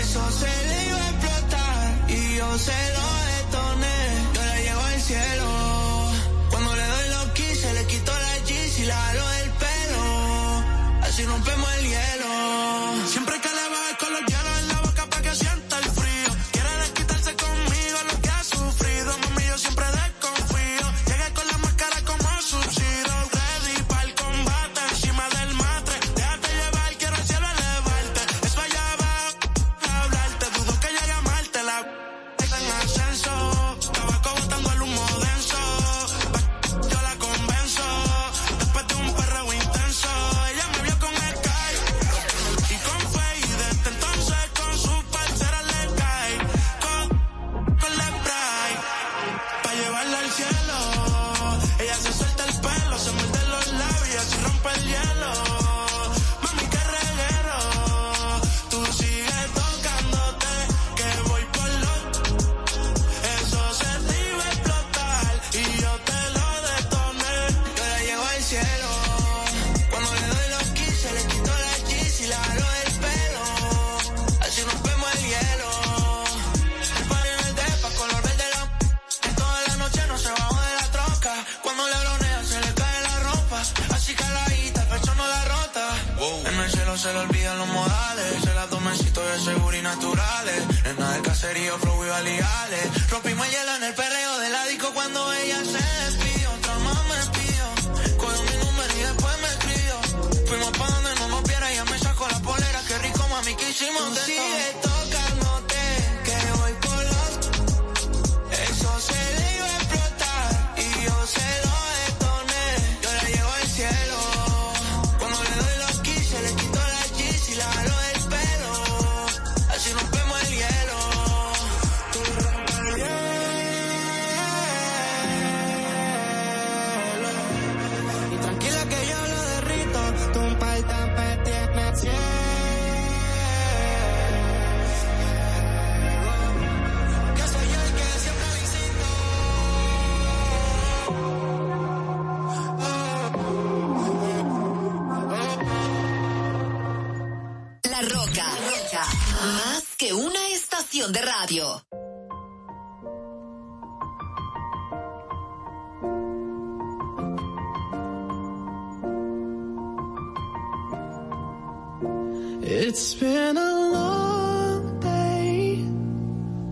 Eso 0.00 0.30
se 0.30 0.66
le 0.68 0.88
iba 0.90 1.04
a 1.04 1.10
explotar 1.10 2.10
y 2.10 2.36
yo 2.36 2.58
se 2.58 2.80
lo 2.96 3.06
detoné. 3.34 4.00
Yo 4.34 4.44
la 4.44 4.60
llevo 4.60 4.82
al 4.82 5.00
cielo, 5.00 5.48
cuando 6.50 6.76
le 6.76 6.86
doy 6.86 7.08
los 7.08 7.26
15 7.32 7.74
le 7.74 7.86
quito 7.86 8.12
la 8.12 8.38
G, 8.46 8.68
si 8.68 8.84
la 8.84 8.96
jalo 8.96 9.32
el 9.42 9.50
pelo, 9.50 10.64
así 11.02 11.24
rompemos 11.24 11.68
el 11.78 11.86
hielo. 11.88 12.11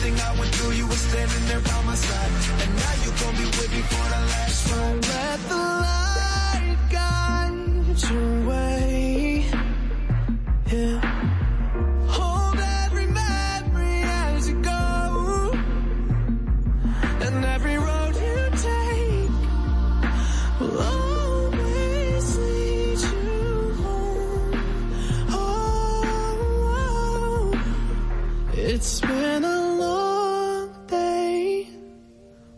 Everything 0.00 0.20
I 0.20 0.38
went 0.38 0.54
through, 0.54 0.74
you 0.74 0.86
were 0.86 0.92
standing 0.92 1.44
there 1.48 1.58
by 1.58 1.82
my 1.82 1.94
side. 1.96 2.30
And 2.62 2.76
now 2.76 2.94
you 3.02 3.10
gon' 3.18 3.34
be 3.34 3.46
with 3.46 3.72
me 3.72 3.82
for 3.82 4.04
the 4.14 4.20
last 4.30 4.70
ride. 4.70 5.06
Let 5.08 5.40
the 5.48 5.56
light 5.56 6.78
guide 6.88 8.02
your 8.08 8.48
way. 8.48 9.44
Yeah. 10.70 11.07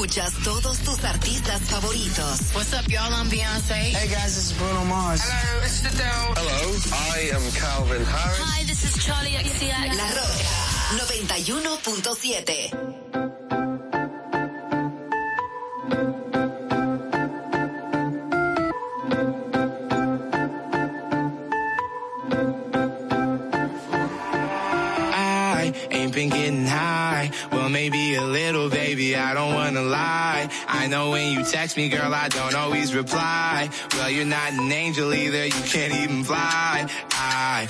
escuchas 0.00 0.32
todos 0.42 0.78
tus 0.78 1.04
artistas 1.04 1.60
favoritos. 1.62 2.40
What's 2.54 2.72
up, 2.72 2.88
y'all? 2.88 3.12
I'm 3.12 3.28
Beyonce. 3.28 3.74
Hey 3.74 4.08
guys, 4.08 4.34
this 4.34 4.50
is 4.50 4.56
Bruno 4.56 4.82
Mars. 4.86 5.20
Hello, 5.22 5.60
it's 5.62 5.82
the 5.82 5.90
Dell. 5.94 6.32
Hello, 6.36 6.74
I 7.12 7.28
am 7.36 7.42
Calvin 7.52 8.02
Harris. 8.06 8.38
Hi, 8.40 8.64
this 8.64 8.82
is 8.84 8.96
Charlie 9.04 9.36
XCX. 9.36 9.98
La 9.98 10.08
Roca 10.16 10.48
91.7. 11.04 13.29
ain't 26.00 26.14
been 26.14 26.30
getting 26.30 26.66
high. 26.66 27.30
Well, 27.52 27.68
maybe 27.68 28.14
a 28.14 28.22
little, 28.22 28.70
baby. 28.70 29.16
I 29.16 29.34
don't 29.34 29.54
wanna 29.54 29.82
lie. 29.82 30.48
I 30.66 30.86
know 30.86 31.10
when 31.10 31.32
you 31.32 31.44
text 31.44 31.76
me, 31.76 31.88
girl, 31.88 32.14
I 32.14 32.28
don't 32.28 32.54
always 32.54 32.94
reply. 32.94 33.68
Well, 33.92 34.10
you're 34.10 34.24
not 34.24 34.52
an 34.52 34.72
angel 34.72 35.12
either. 35.12 35.44
You 35.46 35.62
can't 35.74 35.92
even 35.92 36.24
fly. 36.24 36.88
I 37.30 37.68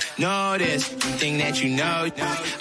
this. 0.58 0.90
You 0.90 1.38
that 1.38 1.62
you 1.62 1.70
know 1.70 2.08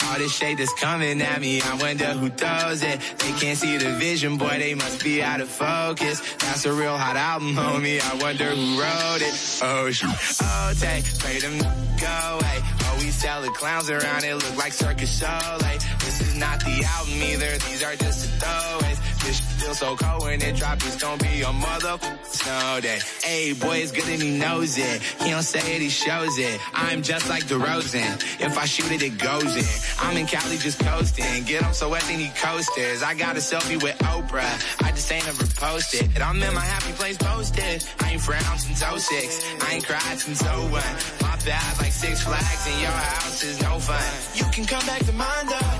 all 0.05 0.17
this 0.17 0.33
shade 0.33 0.57
that's 0.57 0.73
coming 0.73 1.21
at 1.21 1.39
me. 1.39 1.61
I 1.61 1.75
wonder 1.75 2.05
who 2.05 2.29
throws 2.29 2.83
it. 2.83 2.99
They 3.19 3.31
can't 3.39 3.57
see 3.57 3.77
the 3.77 3.91
vision, 3.91 4.37
boy. 4.37 4.57
They 4.59 4.75
must 4.75 5.03
be 5.03 5.21
out 5.21 5.41
of 5.41 5.49
focus. 5.49 6.21
That's 6.37 6.65
a 6.65 6.73
real 6.73 6.97
hot 6.97 7.15
album, 7.15 7.55
homie. 7.55 8.01
I 8.01 8.15
wonder 8.21 8.45
who 8.45 8.79
wrote 8.79 9.21
it. 9.21 9.33
Oh, 9.63 9.89
shoot. 9.91 10.09
Oh, 10.41 10.73
take, 10.79 11.05
pray 11.19 11.39
them 11.39 11.57
go 11.99 12.39
away. 12.39 12.59
We 12.97 13.05
these 13.05 13.23
hella 13.23 13.47
clowns 13.51 13.89
around, 13.89 14.25
it 14.25 14.33
look 14.33 14.57
like 14.57 14.73
Cirque 14.73 14.97
du 14.97 15.05
Soleil. 15.05 15.79
This 16.19 16.27
is 16.33 16.35
not 16.35 16.59
the 16.59 16.83
album 16.83 17.13
either, 17.23 17.57
these 17.69 17.81
are 17.81 17.95
just 17.95 18.39
the 18.39 18.45
throwaways. 18.45 19.23
This 19.23 19.39
feel 19.39 19.73
so 19.73 19.95
cold 19.95 20.23
when 20.23 20.41
it 20.41 20.55
drop, 20.55 20.77
it's 20.77 21.01
gonna 21.01 21.21
be 21.23 21.41
a 21.41 21.53
mother 21.53 21.97
snow 22.23 22.79
day. 22.81 22.99
Hey, 23.23 23.53
boy, 23.53 23.77
it's 23.77 23.91
good 23.91 24.07
and 24.09 24.21
he 24.21 24.37
knows 24.37 24.77
it. 24.77 25.01
He 25.21 25.29
don't 25.29 25.43
say 25.43 25.59
it, 25.75 25.81
he 25.81 25.89
shows 25.89 26.37
it. 26.37 26.59
I'm 26.73 27.03
just 27.03 27.29
like 27.29 27.43
DeRozan. 27.45 28.15
If 28.41 28.57
I 28.57 28.65
shoot 28.65 28.91
it, 28.91 29.01
it 29.01 29.17
goes 29.17 29.55
in. 29.55 30.05
I'm 30.05 30.17
in 30.17 30.25
Cali 30.25 30.57
just 30.57 30.79
coasting. 30.79 31.43
Get 31.43 31.61
him 31.61 31.73
so 31.73 31.89
wet, 31.89 32.03
then 32.03 32.19
he 32.19 32.29
coasters. 32.35 33.03
I 33.03 33.13
got 33.13 33.35
a 33.35 33.39
selfie 33.39 33.81
with 33.81 33.97
Oprah. 33.99 34.83
I 34.83 34.91
just 34.91 35.11
ain't 35.11 35.27
ever 35.27 35.45
posted. 35.55 36.19
I'm 36.21 36.41
in 36.41 36.53
my 36.53 36.61
happy 36.61 36.93
place 36.93 37.17
posted. 37.17 37.85
I 38.01 38.11
ain't 38.11 38.21
frowned 38.21 38.59
since 38.59 38.79
06. 38.79 39.45
I 39.61 39.73
ain't 39.75 39.85
cried 39.85 40.19
since 40.19 40.43
01. 40.43 40.69
My 41.21 41.35
bad 41.45 41.77
like 41.79 41.91
six 41.91 42.23
flags 42.23 42.67
in 42.67 42.79
your 42.81 42.91
house 42.91 43.43
is 43.43 43.61
no 43.61 43.79
fun. 43.79 44.03
You 44.35 44.45
can 44.51 44.65
come 44.65 44.85
back 44.85 45.05
to 45.05 45.13
mine 45.13 45.47
though. 45.47 45.79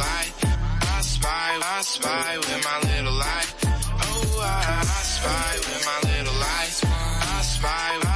I 0.01 1.01
spy, 1.01 1.59
I 1.63 1.81
spy 1.81 2.37
with 2.37 2.63
my 2.63 2.77
little 2.89 3.21
eye. 3.21 3.45
Oh, 3.65 4.39
I, 4.41 4.79
I 4.79 5.01
spy 5.15 5.51
with 5.65 5.85
my 5.85 5.99
little 6.09 6.43
spy, 6.43 6.67
I 7.21 7.41
spy 7.41 8.10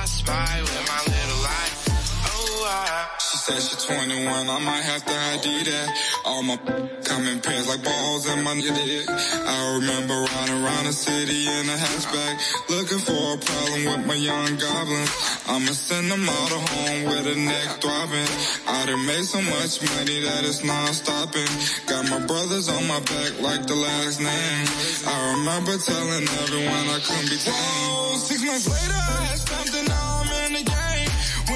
She 3.45 3.51
said 3.51 3.61
she's 3.61 3.85
21, 3.85 4.49
I 4.49 4.57
might 4.57 4.81
have 4.81 5.05
to 5.05 5.13
ID 5.13 5.69
that. 5.69 5.87
All 6.25 6.41
my 6.41 6.57
coming 7.05 7.39
pairs 7.41 7.69
like 7.69 7.83
balls 7.83 8.25
in 8.25 8.41
my 8.41 8.55
nitty. 8.57 9.05
I 9.05 9.77
remember 9.77 10.17
riding 10.17 10.65
around 10.65 10.85
the 10.89 10.93
city 10.93 11.45
in 11.45 11.69
a 11.69 11.77
hatchback, 11.77 12.41
looking 12.73 12.97
for 12.97 13.13
a 13.13 13.37
problem 13.37 13.85
with 13.85 14.07
my 14.07 14.17
young 14.17 14.57
goblins. 14.57 15.13
I'ma 15.45 15.77
send 15.77 16.09
them 16.09 16.25
all 16.27 16.47
to 16.47 16.57
home 16.57 17.03
with 17.05 17.27
a 17.29 17.37
neck 17.37 17.69
throbbing. 17.85 18.29
I 18.65 18.89
done 18.89 19.05
made 19.05 19.25
so 19.29 19.37
much 19.37 19.77
money 19.93 20.25
that 20.25 20.41
it's 20.41 20.63
non-stopping. 20.63 21.51
Got 21.85 22.09
my 22.09 22.25
brothers 22.25 22.67
on 22.67 22.87
my 22.87 22.99
back 23.01 23.39
like 23.45 23.67
the 23.67 23.75
last 23.77 24.25
name. 24.25 24.65
I 25.05 25.37
remember 25.37 25.77
telling 25.77 26.25
everyone 26.41 26.85
I 26.89 26.97
couldn't 26.97 27.29
be 27.29 27.37
tamed. 27.37 28.25
Six 28.25 28.41
months 28.41 28.65
later, 28.65 28.97
I 28.97 29.21
had 29.29 29.37
something, 29.37 29.85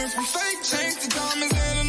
from 0.09 0.23
fake 0.23 0.63
chains 0.63 0.95
to 0.95 1.09
diamonds 1.09 1.53
in 1.53 1.88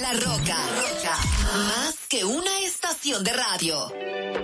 La 0.00 0.12
Roca. 0.12 0.56
Más 1.54 1.94
que 2.08 2.24
una 2.24 2.60
estación 2.60 3.24
de 3.24 3.32
radio. 3.32 4.41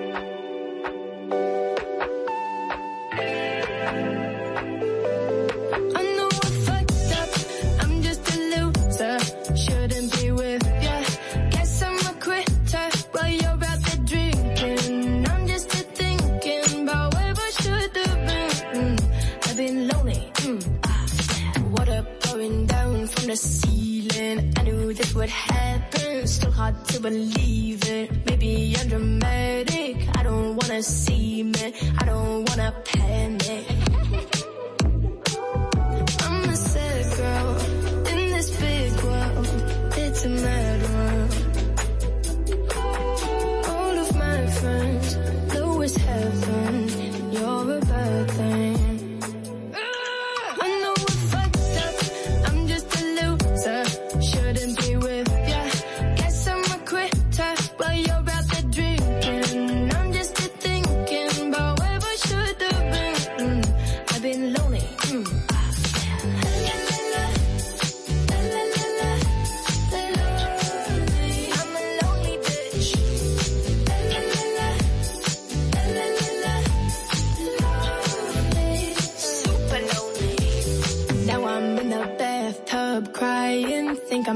Lonely. 20.09 20.33
Mm, 20.35 20.61
yeah. 20.87 21.63
Water 21.71 22.07
pouring 22.21 22.67
down 22.67 23.07
from 23.07 23.27
the 23.27 23.37
ceiling. 23.37 24.53
I 24.57 24.63
knew 24.63 24.93
this 24.93 25.15
would 25.15 25.29
happen. 25.29 26.27
Still 26.27 26.53
hard 26.53 26.85
to 26.89 27.01
believe 27.01 27.89
it. 27.89 28.27
Maybe 28.27 28.75
I'm 28.79 28.89
dramatic. 28.89 29.97
I 30.17 30.23
don't 30.23 30.57
wanna 30.57 30.83
see 30.83 31.43
me. 31.43 31.75
I 31.99 32.05
don't 32.05 32.49
wanna 32.49 32.75
panic. 32.85 34.35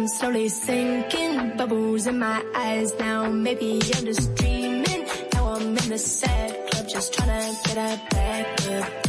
I'm 0.02 0.08
slowly 0.08 0.48
sinking. 0.48 1.56
Bubbles 1.56 2.08
in 2.08 2.18
my 2.18 2.44
eyes 2.56 2.92
now. 2.98 3.30
Maybe 3.30 3.80
I'm 3.94 4.04
just 4.04 4.34
dreaming. 4.34 5.06
Now 5.32 5.52
I'm 5.52 5.78
in 5.78 5.88
the 5.90 5.96
sad 5.96 6.68
club 6.72 6.88
just 6.88 7.14
trying 7.14 7.54
to 7.54 7.68
get 7.68 7.76
a 7.76 8.10
back 8.10 8.68
up. 8.68 9.01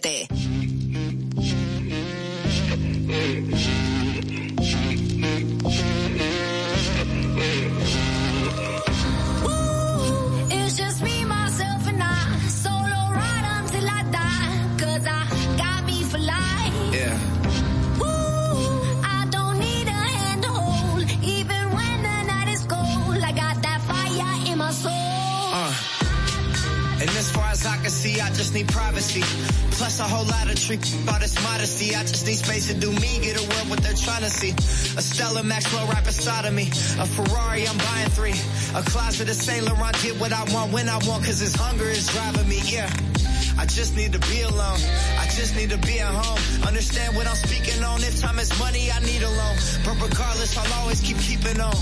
7. 0.00 0.29
Saint 39.50 39.66
Laurent, 39.66 39.96
get 40.00 40.14
what 40.20 40.32
I 40.32 40.44
want 40.54 40.72
when 40.72 40.88
I 40.88 40.98
want, 41.08 41.24
cause 41.24 41.40
this 41.40 41.56
hunger 41.56 41.88
is 41.90 42.06
driving 42.06 42.48
me, 42.48 42.60
yeah. 42.66 42.88
I 43.58 43.66
just 43.66 43.96
need 43.96 44.12
to 44.12 44.20
be 44.30 44.42
alone. 44.42 44.78
I 45.18 45.26
just 45.34 45.56
need 45.56 45.70
to 45.70 45.78
be 45.78 45.98
at 45.98 46.14
home. 46.14 46.38
Understand 46.64 47.16
what 47.16 47.26
I'm 47.26 47.34
speaking 47.34 47.82
on. 47.82 47.98
If 47.98 48.20
time 48.20 48.38
is 48.38 48.56
money, 48.60 48.92
I 48.92 49.00
need 49.00 49.22
a 49.22 49.28
loan. 49.28 49.56
But 49.84 49.98
regardless, 50.06 50.56
I'll 50.56 50.72
always 50.80 51.00
keep 51.00 51.18
keeping 51.18 51.60
on. 51.60 51.74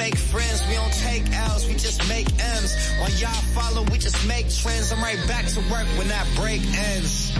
Fake 0.00 0.16
friends, 0.16 0.66
we 0.66 0.74
don't 0.80 0.96
take 1.04 1.30
L's, 1.30 1.68
we 1.68 1.74
just 1.74 2.08
make 2.08 2.26
M's. 2.40 2.72
While 3.00 3.12
y'all 3.20 3.44
follow, 3.52 3.82
we 3.92 3.98
just 3.98 4.16
make 4.26 4.48
trends. 4.48 4.90
I'm 4.92 5.02
right 5.02 5.20
back 5.28 5.44
to 5.56 5.60
work 5.68 5.86
when 5.98 6.08
that 6.08 6.26
break 6.36 6.62
ends. 6.88 7.36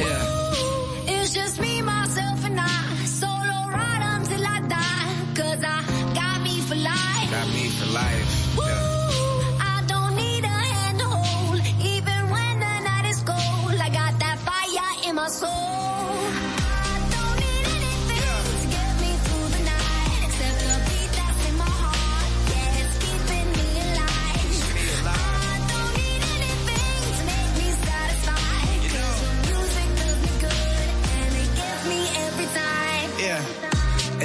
Yeah. 0.00 1.12
It's 1.20 1.34
just 1.34 1.60
me, 1.60 1.82
myself, 1.82 2.03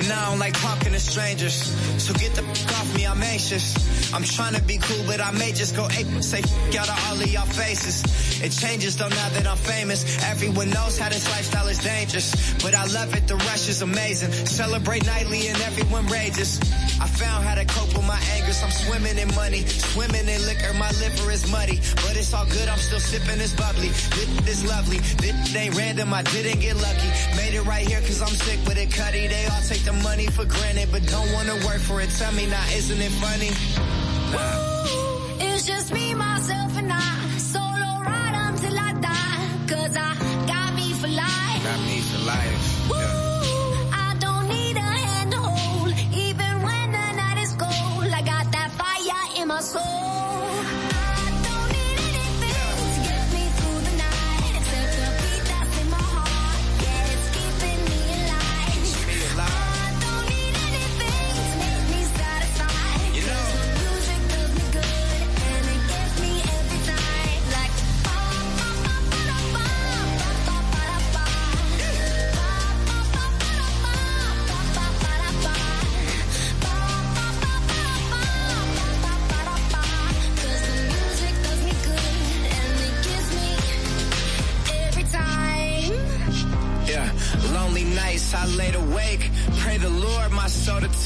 And 0.10 0.18
I 0.18 0.30
don't 0.31 0.40
like 0.40 0.60
talking 0.60 0.94
to 0.94 0.99
strangers. 0.99 1.53
So 2.02 2.14
get 2.15 2.34
the 2.34 2.41
f 2.41 2.81
off 2.81 2.95
me, 2.95 3.06
I'm 3.06 3.22
anxious. 3.22 3.76
I'm 4.11 4.23
trying 4.23 4.56
to 4.56 4.64
be 4.64 4.80
cool, 4.80 5.03
but 5.06 5.22
I 5.22 5.30
may 5.34 5.52
just 5.52 5.76
go 5.76 5.86
ape. 5.86 6.07
Say 6.23 6.40
f 6.40 6.76
out 6.80 6.90
of 6.90 6.98
all 7.06 7.22
of 7.22 7.27
y'all 7.31 7.45
faces. 7.45 8.02
It 8.41 8.49
changes 8.49 8.98
though 8.98 9.10
now 9.10 9.30
that 9.30 9.45
I'm 9.45 9.57
famous. 9.57 10.02
Everyone 10.26 10.72
knows 10.72 10.98
how 10.98 11.10
this 11.10 11.30
lifestyle 11.30 11.68
is 11.68 11.77
dangerous. 11.77 12.34
But 12.64 12.73
I 12.73 12.86
love 12.86 13.14
it, 13.14 13.27
the 13.27 13.36
rush 13.36 13.69
is 13.69 13.84
amazing. 13.84 14.31
Celebrate 14.31 15.06
nightly 15.06 15.48
and 15.48 15.61
everyone 15.61 16.07
rages. 16.07 16.60
I 17.01 17.07
found 17.07 17.45
how 17.45 17.55
to 17.55 17.65
cope 17.65 17.93
with 17.95 18.05
my 18.05 18.19
angers. 18.35 18.61
I'm 18.61 18.71
swimming 18.71 19.17
in 19.17 19.34
money, 19.35 19.65
swimming 19.65 20.27
in 20.27 20.41
liquor. 20.45 20.73
My 20.73 20.91
liver 20.99 21.31
is 21.31 21.49
muddy, 21.49 21.80
but 22.03 22.17
it's 22.17 22.34
all 22.34 22.45
good. 22.45 22.67
I'm 22.67 22.77
still 22.77 22.99
sipping 22.99 23.39
this 23.39 23.53
bubbly. 23.53 23.89
This 24.43 24.63
is 24.63 24.65
lovely. 24.65 24.99
This 25.23 25.55
ain't 25.55 25.76
random. 25.76 26.13
I 26.13 26.23
didn't 26.23 26.59
get 26.59 26.76
lucky. 26.76 27.09
Made 27.38 27.53
it 27.55 27.63
right 27.65 27.88
here 27.88 28.01
cause 28.01 28.21
I'm 28.21 28.35
sick 28.35 28.59
with 28.67 28.77
it, 28.77 28.91
cutty. 28.91 29.27
They 29.27 29.45
all 29.45 29.61
take 29.61 29.84
the 29.85 29.93
money 29.93 30.27
for 30.27 30.45
granted, 30.45 30.89
but 30.91 31.05
don't 31.07 31.31
wanna 31.31 31.55
work 31.65 31.80
for 31.80 32.01
it. 32.01 32.09
Tell 32.17 32.34
me 32.34 32.47
now, 32.47 32.65
isn't 32.76 32.99
it 32.99 33.11
funny? 33.23 33.51
Nah. 34.31 34.69
It's 35.39 35.65
just 35.65 35.93
me, 35.93 36.09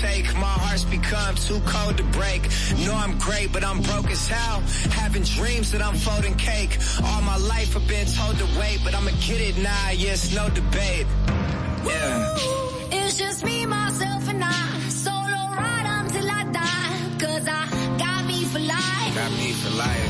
take. 0.03 0.25
My 0.35 0.55
heart's 0.63 0.83
become 0.83 1.35
too 1.35 1.59
cold 1.65 1.97
to 1.97 2.05
break. 2.19 2.41
Know 2.85 2.95
I'm 3.05 3.17
great, 3.17 3.49
but 3.55 3.63
I'm 3.63 3.79
broke 3.81 4.09
as 4.11 4.27
hell. 4.27 4.59
Having 5.01 5.23
dreams 5.37 5.71
that 5.71 5.81
I'm 5.87 5.95
folding 5.95 6.35
cake. 6.35 6.73
All 7.07 7.21
my 7.21 7.37
life 7.37 7.75
I've 7.77 7.87
been 7.87 8.07
told 8.17 8.35
to 8.41 8.47
wait, 8.59 8.79
but 8.83 8.93
I'ma 8.97 9.11
get 9.27 9.41
it 9.49 9.57
now. 9.57 9.89
Yes, 10.05 10.19
no 10.35 10.49
debate. 10.49 11.07
Yeah. 11.85 12.35
It's 12.99 13.17
just 13.17 13.39
me, 13.45 13.65
myself, 13.65 14.23
and 14.29 14.43
I. 14.43 14.63
Solo 15.03 15.41
ride 15.61 15.87
until 15.99 16.27
I 16.39 16.41
die. 16.61 16.91
Cause 17.23 17.45
I 17.59 17.63
got 18.03 18.21
me 18.25 18.39
for 18.51 18.59
life. 18.59 19.13
Got 19.21 19.31
me 19.41 19.49
for 19.61 19.73
life. 19.85 20.02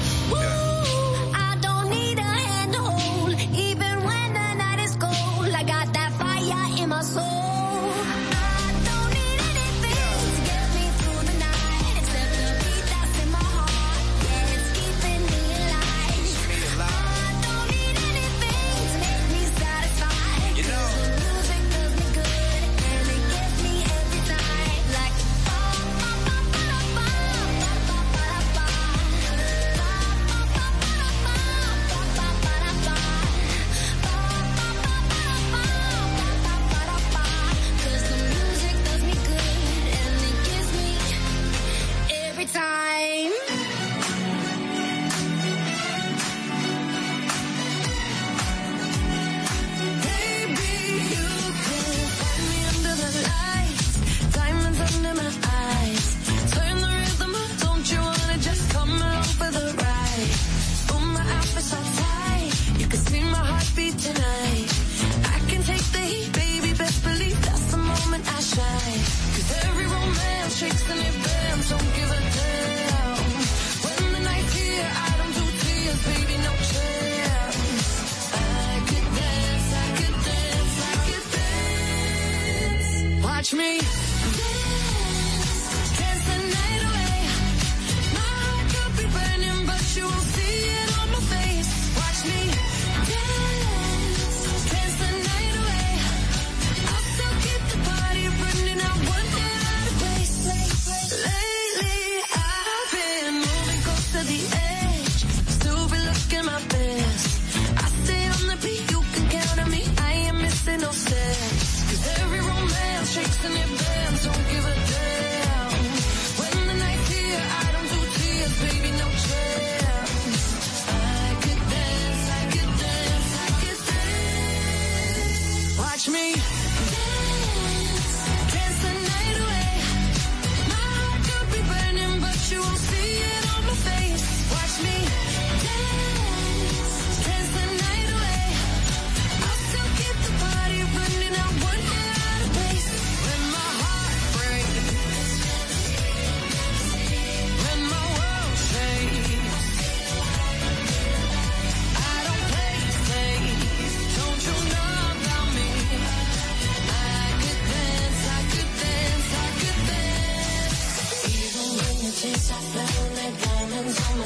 touch 83.43 83.53
me. 83.53 84.12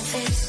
face. 0.07 0.47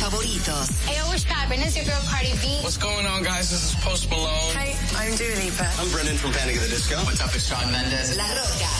favoritos. 0.00 0.68
Hey, 0.88 0.96
what's 1.08 1.24
poppin'? 1.24 1.60
It's 1.60 1.76
your 1.76 1.84
girl 1.84 2.00
Cardi 2.08 2.32
B. 2.40 2.58
What's 2.64 2.78
going 2.78 3.06
on, 3.06 3.22
guys? 3.22 3.50
This 3.50 3.62
is 3.68 3.74
Post 3.84 4.08
Malone. 4.10 4.56
Hey, 4.56 4.74
I'm 4.96 5.14
Dua 5.14 5.36
Lipa. 5.36 5.68
I'm 5.78 5.90
Brendan 5.90 6.16
from 6.16 6.32
Panic 6.32 6.56
at 6.56 6.62
the 6.62 6.68
Disco. 6.68 6.96
What's 7.04 7.20
up? 7.20 7.34
It's 7.34 7.46
Shawn 7.46 7.70
Mendes. 7.70 8.16
La 8.16 8.28
Roca 8.32 8.70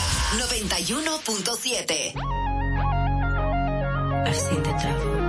91.7. 0.41 2.17
I've 4.27 4.35
seen 4.35 4.63
the 4.63 4.73
devil. 4.81 5.20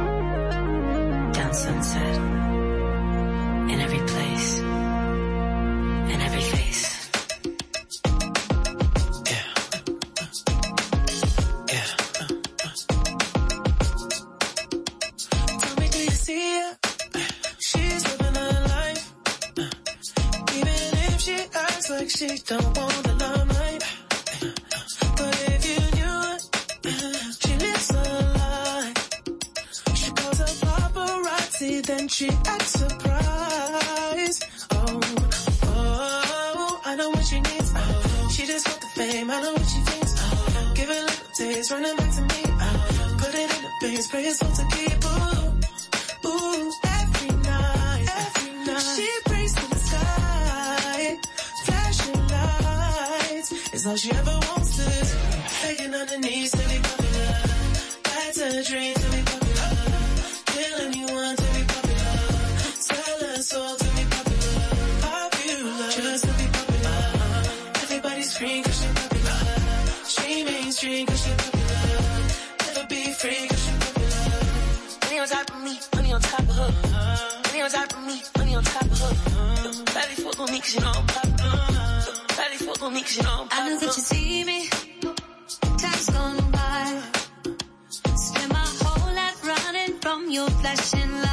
you're 90.33 90.49
flashing 90.49 91.13
light. 91.21 91.32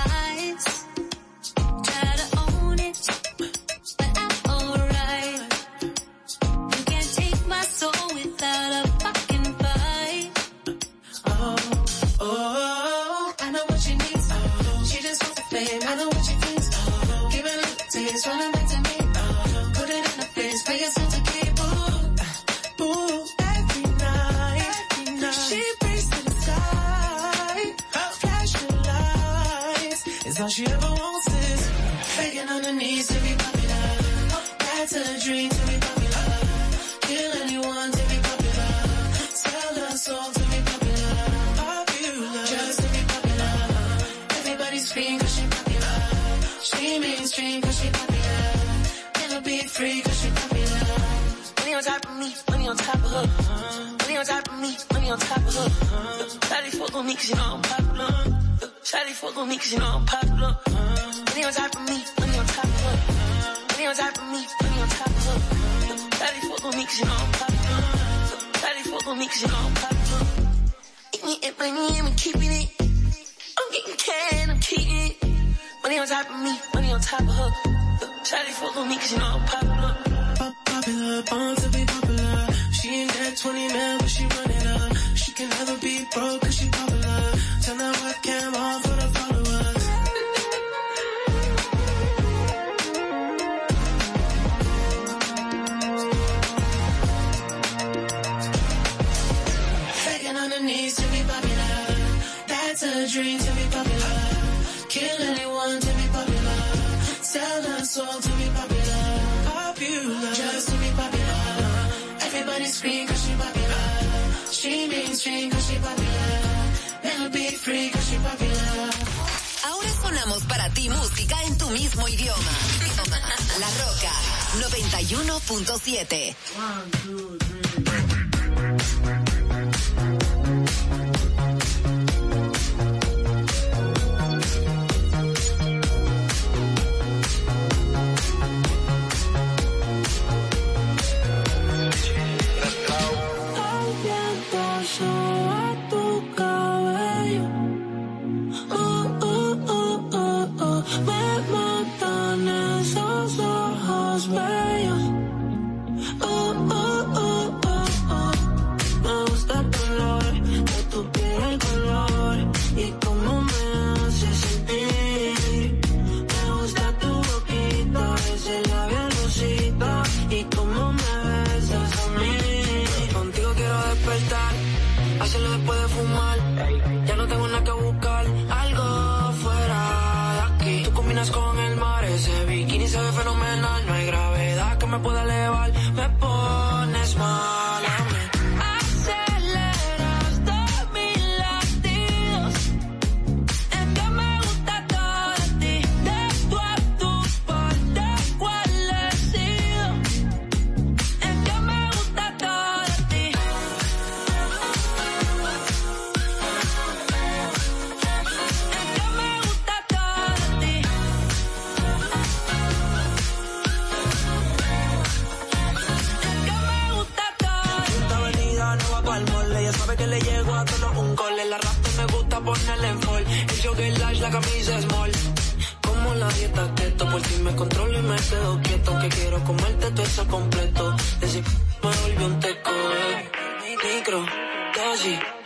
Dosis, 235.00 235.39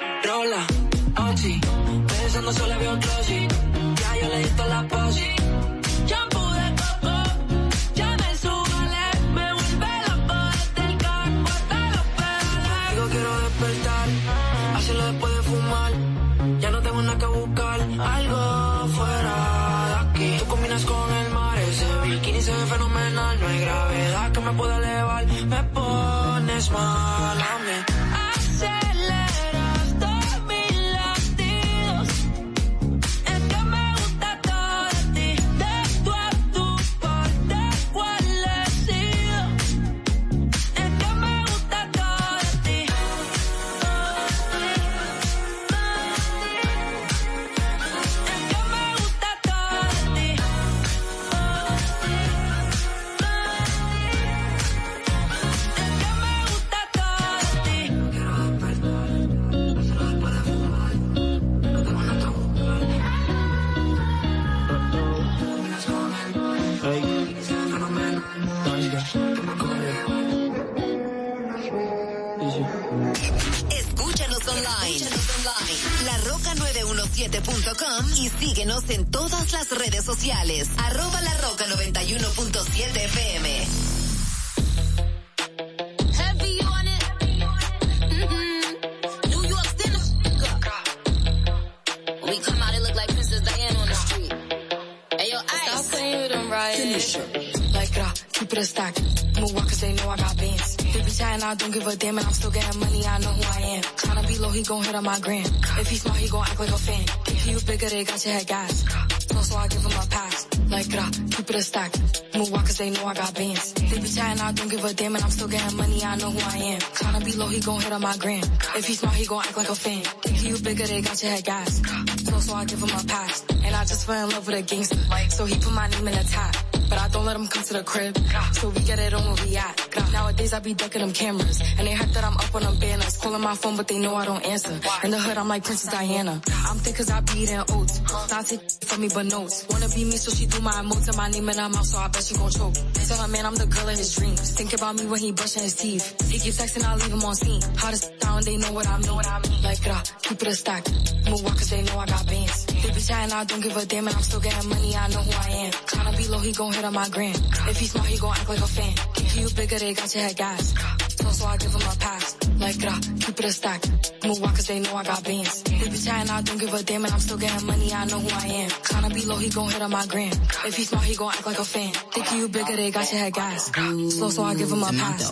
my 105.14 105.20
gram. 105.20 105.46
If 105.82 105.88
he 105.90 105.98
smart, 105.98 106.18
he 106.18 106.28
gon' 106.30 106.42
act 106.42 106.60
like 106.60 106.70
a 106.70 106.78
fan. 106.78 107.06
If 107.28 107.46
you 107.48 107.60
bigger, 107.62 107.90
they 107.90 108.04
got 108.04 108.26
your 108.26 108.34
head 108.34 108.48
gas. 108.48 108.84
So, 109.32 109.42
so 109.42 109.58
I 109.58 109.68
give 109.68 109.84
him 109.86 109.92
a 109.92 110.06
pass. 110.08 110.48
Like, 110.70 110.90
grah, 110.90 111.12
keep 111.34 111.50
it 111.50 111.56
a 111.56 111.62
stack. 111.62 111.92
Move 112.36 112.52
walk, 112.52 112.66
cause 112.66 112.78
they 112.78 112.90
know 112.90 113.06
I 113.06 113.14
got 113.14 113.36
bands. 113.36 113.74
They 113.74 114.00
be 114.00 114.10
chatting, 114.10 114.42
I 114.42 114.52
don't 114.54 114.70
give 114.70 114.84
a 114.84 114.94
damn, 114.94 115.16
and 115.16 115.24
I'm 115.24 115.30
still 115.30 115.48
getting 115.48 115.78
money. 115.78 116.04
I 116.04 116.16
know 116.16 116.32
who 116.32 116.40
I 116.40 116.58
am. 116.74 116.80
Tryna 116.80 117.26
be 117.26 117.34
low, 117.34 117.48
he 117.48 117.60
gon' 117.60 117.82
hit 117.82 117.92
on 117.92 118.02
my 118.02 118.18
gram. 118.18 118.44
If 118.76 118.86
he 118.88 118.94
smart, 118.96 119.16
he 119.16 119.26
gon' 119.26 119.44
act 119.46 119.58
like 119.58 119.70
a 119.70 119.76
fan. 119.76 120.04
If 120.26 120.44
you 120.44 120.58
bigger, 120.58 120.88
they 120.88 121.02
got 121.02 121.22
your 121.22 121.32
head 121.32 121.46
gas. 121.46 121.82
So, 122.26 122.40
so 122.40 122.54
I 122.56 122.66
give 122.66 122.82
him 122.82 122.90
a 122.90 123.04
pass. 123.04 123.46
And 123.50 123.76
I 123.76 123.86
just 123.86 124.08
fell 124.08 124.26
in 124.26 124.32
love 124.34 124.48
with 124.48 124.56
a 124.58 124.62
gangster. 124.64 124.98
So 125.30 125.46
he 125.46 125.56
put 125.60 125.74
my 125.74 125.88
name 125.90 126.08
in 126.08 126.16
the 126.16 126.24
top. 126.24 126.56
But 126.94 127.02
I 127.02 127.08
don't 127.08 127.26
let 127.26 127.36
him 127.36 127.48
come 127.48 127.64
to 127.64 127.74
the 127.74 127.84
crib. 127.84 128.16
So 128.54 128.70
we 128.70 128.82
get 128.82 129.00
it 129.00 129.16
on 129.16 129.26
where 129.26 129.44
we 129.44 129.58
at. 129.58 129.74
Nowadays 130.14 130.54
I 130.54 130.60
be 130.60 130.76
ducking 130.76 131.02
them 131.02 131.12
cameras. 131.12 131.60
And 131.80 131.88
they 131.88 131.94
hype 131.94 132.10
that 132.10 132.24
I'm 132.24 132.38
up 132.38 132.54
on 132.54 132.62
them 132.62 132.78
banners. 132.78 133.18
Calling 133.18 133.42
my 133.42 133.56
phone, 133.56 133.78
but 133.78 133.88
they 133.88 133.98
know 133.98 134.14
I 134.14 134.26
don't 134.26 134.46
answer. 134.46 134.80
In 135.04 135.10
the 135.10 135.18
hood, 135.18 135.36
I'm 135.40 135.48
like 135.48 135.64
Princess 135.64 135.92
Diana. 135.92 136.40
I'm 136.70 136.78
thick 136.78 136.96
cause 136.96 137.10
I 137.10 137.20
be 137.22 137.40
eating 137.42 137.64
oats. 137.74 138.00
Not 138.30 138.46
take 138.46 138.62
from 138.86 139.02
me, 139.02 139.10
but 139.12 139.26
notes. 139.26 139.66
Wanna 139.72 139.90
be 139.90 140.04
me, 140.06 140.18
so 140.18 140.30
she 140.30 140.46
do 140.46 140.62
my 140.62 140.72
emotes 140.74 141.08
and 141.08 141.18
my 141.18 141.30
name 141.30 141.50
in 141.50 141.58
her 141.58 141.70
mouth, 141.70 141.86
so 141.88 141.98
I 141.98 142.10
bet 142.10 142.24
she 142.24 142.36
gon' 142.36 142.52
choke. 142.52 142.76
Tell 142.94 143.18
her 143.18 143.28
man 143.28 143.46
I'm 143.48 143.56
the 143.56 143.66
girl 143.66 143.90
of 143.90 143.98
his 143.98 144.16
dreams. 144.16 144.52
Think 144.52 144.74
about 144.74 144.94
me 144.96 145.08
when 145.08 145.20
he 145.20 145.32
brushing 145.32 145.64
his 145.64 145.76
teeth. 145.76 146.30
He 146.30 146.38
keep 146.38 146.54
texting, 146.54 146.86
I 146.86 146.94
leave 146.94 147.12
him 147.12 147.24
on 147.24 147.34
scene. 147.34 147.62
Hottest 147.76 148.20
down, 148.20 148.44
they 148.44 148.58
know 148.58 148.72
what 148.72 148.88
I 148.88 149.00
mean. 149.00 149.16
What 149.16 149.28
I 149.28 149.40
mean. 149.50 149.64
Like, 149.64 149.82
grah, 149.82 150.04
keep 150.22 150.40
it 150.44 150.48
a 150.48 150.54
stack. 150.54 150.86
Move 151.28 151.44
walk 151.44 151.58
cause 151.58 151.72
they 151.72 151.82
know 151.82 151.98
I 151.98 152.06
got 152.06 152.28
bands. 152.28 152.73
They 152.84 152.92
be 152.92 153.00
chatting, 153.00 153.34
I 153.34 153.46
don't 153.46 153.62
give 153.62 153.78
a 153.78 153.86
damn, 153.86 154.08
and 154.08 154.16
I'm 154.16 154.22
still 154.22 154.42
getting 154.42 154.70
money, 154.70 154.94
I 154.94 155.08
know 155.08 155.20
who 155.20 155.32
I 155.32 155.50
am. 155.64 155.72
Tryna 155.72 156.18
be 156.18 156.28
low, 156.28 156.40
he 156.40 156.52
gon' 156.52 156.74
hit 156.74 156.84
on 156.84 156.94
my 156.94 157.08
gram. 157.08 157.36
If 157.70 157.80
he 157.80 157.86
smart, 157.86 158.08
he 158.08 158.18
gon' 158.18 158.36
act 158.36 158.50
like 158.50 158.60
a 158.60 158.68
fan. 158.68 158.94
If 159.16 159.38
you 159.38 159.50
bigger, 159.56 159.80
they 159.80 159.94
got 159.94 160.14
your 160.14 160.24
head 160.26 160.36
gas. 160.36 160.74
So, 161.16 161.30
so 161.30 161.46
I 161.46 161.56
give 161.56 161.72
him 161.72 161.82
a 161.82 161.96
pass. 161.96 162.38
Like, 162.60 162.80
grah, 162.80 163.00
keep 163.22 163.40
it 163.40 163.46
a 163.46 163.52
stack. 163.54 163.82
Move 164.26 164.42
walk 164.42 164.56
cause 164.56 164.68
they 164.68 164.80
know 164.82 164.96
I 164.96 165.04
got 165.06 165.24
bands. 165.24 165.64
They 165.64 165.90
be 165.90 165.98
chatting, 165.98 166.30
I 166.30 166.42
don't 166.42 166.60
give 166.60 166.74
a 166.74 166.84
damn, 166.84 167.06
and 167.06 167.14
I'm 167.14 167.20
still 167.22 167.38
getting 167.38 167.66
money, 167.66 167.94
I 167.94 168.04
know 168.04 168.20
who 168.20 168.30
I 168.36 168.48
am. 168.48 168.70
Tryna 168.70 169.14
be 169.14 169.26
low, 169.26 169.38
he 169.38 169.50
gon' 169.50 169.70
hit 169.70 169.82
on 169.82 169.92
my 169.92 170.06
gram. 170.06 170.34
If 170.66 170.76
he 170.76 170.84
smart, 170.84 171.06
he 171.06 171.16
gon' 171.16 171.30
act 171.30 171.46
like 171.46 171.60
a 171.60 171.66
fan. 171.66 171.94
Think 171.94 172.34
you 172.34 172.50
bigger, 172.50 172.76
they 172.76 172.92
got 172.92 173.10
your 173.10 173.22
head 173.22 173.34
gas. 173.34 173.72
So, 174.20 174.30
so 174.30 174.44
I 174.44 174.56
give 174.56 174.70
him 174.70 174.84
a 174.84 174.92
pass. 174.92 175.32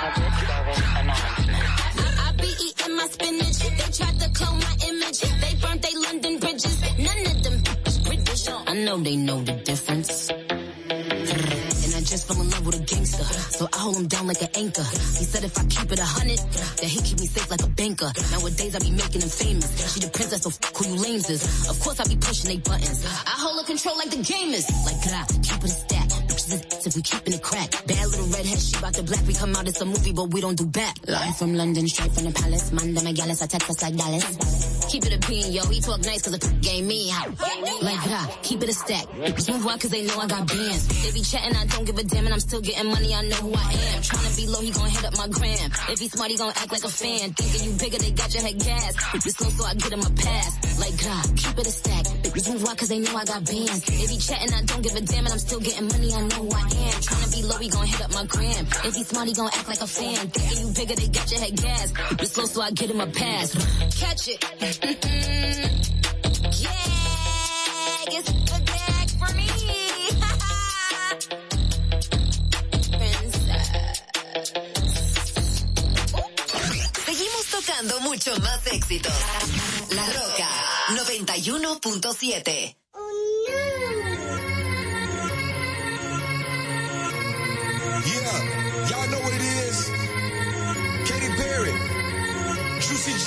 I 0.00 0.12
be 0.14 0.20
eating 0.20 0.47
my 2.98 3.06
spinach. 3.06 3.58
They 3.78 3.90
tried 3.98 4.18
to 4.20 4.28
clone 4.34 4.58
my 4.58 4.74
image. 4.88 5.20
They 5.20 5.54
burnt 5.62 5.82
they 5.82 5.94
London 6.06 6.38
bridges. 6.38 6.76
None 6.98 7.26
of 7.30 7.42
them 7.44 7.56
British. 8.04 8.48
I 8.66 8.74
know 8.84 8.96
they 8.98 9.16
know 9.16 9.40
the 9.42 9.52
difference. 9.52 10.30
And 10.30 11.94
I 11.94 12.00
just 12.00 12.26
fell 12.26 12.40
in 12.40 12.50
love 12.50 12.66
with 12.66 12.80
a 12.80 12.84
gangster. 12.84 13.24
So 13.58 13.68
I 13.72 13.78
hold 13.78 13.96
him 13.96 14.08
down 14.08 14.26
like 14.26 14.42
an 14.42 14.48
anchor. 14.54 14.82
He 15.18 15.24
said 15.24 15.44
if 15.44 15.56
I 15.58 15.64
keep 15.66 15.92
it 15.92 15.98
a 15.98 16.04
hundred, 16.04 16.38
that 16.38 16.88
he 16.94 17.00
keep 17.00 17.20
me 17.20 17.26
safe 17.26 17.50
like 17.50 17.62
a 17.62 17.68
banker. 17.68 18.10
Nowadays 18.32 18.74
I 18.74 18.78
be 18.80 18.90
making 18.90 19.22
him 19.22 19.28
famous. 19.28 19.70
She 19.94 20.00
the 20.00 20.10
princess, 20.10 20.42
so 20.42 20.50
f- 20.50 20.76
who 20.76 20.88
you 20.88 20.96
lames 21.00 21.28
is. 21.30 21.68
Of 21.70 21.78
course 21.80 22.00
I 22.00 22.04
be 22.08 22.16
pushing 22.16 22.50
they 22.50 22.58
buttons. 22.58 23.04
I 23.04 23.34
hold 23.44 23.60
a 23.62 23.64
control 23.64 23.96
like 23.96 24.10
the 24.10 24.22
game 24.22 24.50
is. 24.54 24.66
Like, 24.86 25.00
grah, 25.06 25.26
keep 25.42 25.58
it 25.62 25.64
a 25.64 25.68
stack. 25.68 26.27
If 26.50 26.96
we 26.96 27.02
keeping 27.02 27.34
it 27.34 27.42
crack. 27.42 27.70
Bad 27.86 28.06
little 28.08 28.26
redhead, 28.26 28.58
she 28.58 28.76
about 28.78 28.94
the 28.94 29.02
black. 29.02 29.26
We 29.26 29.34
come 29.34 29.54
out, 29.54 29.68
it's 29.68 29.80
a 29.80 29.84
movie, 29.84 30.12
but 30.12 30.32
we 30.32 30.40
don't 30.40 30.56
do 30.56 30.66
back. 30.66 30.96
Live 31.06 31.36
from 31.36 31.54
London, 31.54 31.86
straight 31.88 32.12
from 32.12 32.24
the 32.24 32.32
palace. 32.32 32.72
Manda 32.72 33.02
my 33.02 33.12
gallus, 33.12 33.42
I 33.42 33.46
text 33.46 33.68
us 33.68 33.82
like 33.82 33.96
Dallas. 33.96 34.24
Keep 34.88 35.04
it 35.04 35.12
a 35.12 35.28
bean, 35.28 35.52
yo. 35.52 35.62
He 35.68 35.80
talk 35.80 36.00
nice 36.00 36.22
cause 36.22 36.32
the 36.32 36.48
game 36.62 36.86
me 36.86 37.10
hot. 37.10 37.28
Like, 37.82 38.00
grah, 38.00 38.26
keep 38.42 38.62
it 38.62 38.70
a 38.70 38.72
stack. 38.72 39.04
Move 39.12 39.66
out 39.68 39.80
cause 39.80 39.90
they 39.90 40.06
know 40.06 40.16
I 40.18 40.26
got 40.26 40.48
bands. 40.48 40.88
They 41.02 41.12
be 41.12 41.20
chatting, 41.20 41.54
I 41.54 41.66
don't 41.66 41.84
give 41.84 41.98
a 41.98 42.04
damn, 42.04 42.24
and 42.24 42.32
I'm 42.32 42.40
still 42.40 42.62
getting 42.62 42.88
money, 42.88 43.14
I 43.14 43.22
know 43.28 43.36
who 43.36 43.52
I 43.52 43.72
am. 43.92 44.00
Tryna 44.00 44.36
be 44.36 44.46
low, 44.46 44.60
he 44.60 44.70
gon' 44.70 44.88
hit 44.88 45.04
up 45.04 45.16
my 45.18 45.28
gram. 45.28 45.70
If 45.92 45.98
he 45.98 46.08
smart, 46.08 46.30
he 46.30 46.36
gon' 46.38 46.52
act 46.56 46.72
like 46.72 46.84
a 46.84 46.88
fan. 46.88 47.34
Thinking 47.34 47.68
you 47.68 47.78
bigger, 47.78 47.98
they 47.98 48.10
got 48.12 48.32
your 48.32 48.42
head 48.42 48.58
gas. 48.58 48.96
Bitches 49.12 49.36
slow, 49.36 49.50
so 49.50 49.64
I 49.66 49.74
get 49.74 49.92
him 49.92 50.00
a 50.00 50.10
pass. 50.16 50.80
Like, 50.80 50.96
grah, 50.96 51.22
keep 51.36 51.58
it 51.58 51.66
a 51.66 51.70
stack. 51.70 52.04
Move 52.48 52.64
out 52.64 52.78
cause 52.78 52.88
they 52.88 53.00
know 53.00 53.14
I 53.14 53.24
got 53.24 53.44
bands. 53.44 53.84
They 53.84 54.06
be 54.06 54.16
chatting, 54.16 54.54
I 54.54 54.62
don't 54.62 54.80
give 54.80 54.96
a 54.96 55.00
damn, 55.02 55.24
and 55.26 55.32
I'm 55.34 55.38
still 55.38 55.60
getting 55.60 55.88
money, 55.88 56.14
I 56.14 56.20
know 56.28 56.37
who 56.38 56.48
I 56.54 56.60
am. 56.60 57.00
Tryna 57.02 57.34
be 57.34 57.42
low, 57.42 57.58
he 57.58 57.68
gon' 57.68 57.86
hit 57.86 58.00
up 58.00 58.14
my 58.14 58.24
gram. 58.26 58.66
If 58.84 58.94
he 58.94 59.02
smart, 59.04 59.28
he 59.28 59.34
gon' 59.34 59.50
act 59.52 59.68
like 59.68 59.80
a 59.80 59.86
fan. 59.86 60.28
Thinking 60.30 60.66
you 60.66 60.72
bigger, 60.74 60.94
they 60.94 61.08
got 61.08 61.30
your 61.30 61.40
head 61.40 61.56
gas. 61.56 61.92
Bitches 61.92 62.28
slow, 62.28 62.44
so 62.46 62.62
I 62.62 62.70
get 62.70 62.90
him 62.90 63.00
a 63.00 63.06
pass. 63.06 63.52
Catch 63.98 64.28
it. 64.28 64.44
yeah, 66.62 68.16
it's 68.16 68.30
the 68.50 68.58
bag 68.70 69.08
for 69.20 69.30
me. 69.34 69.46
Seguimos 77.06 77.46
tocando 77.50 78.00
mucho 78.00 78.36
más 78.40 78.66
éxitos. 78.66 79.12
La 79.90 80.06
Roca 80.06 80.48
91.7. 80.94 82.76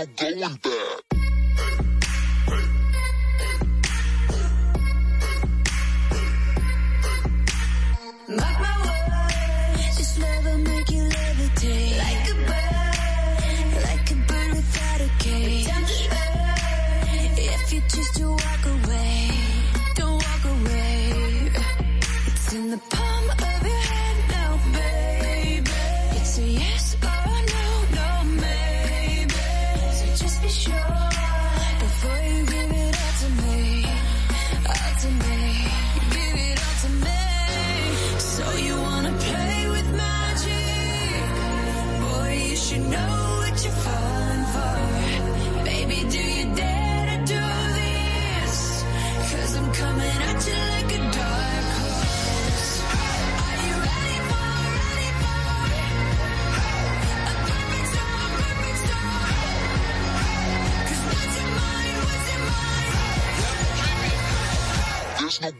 no 0.00 0.06
going 0.16 0.56
back. 0.62 1.09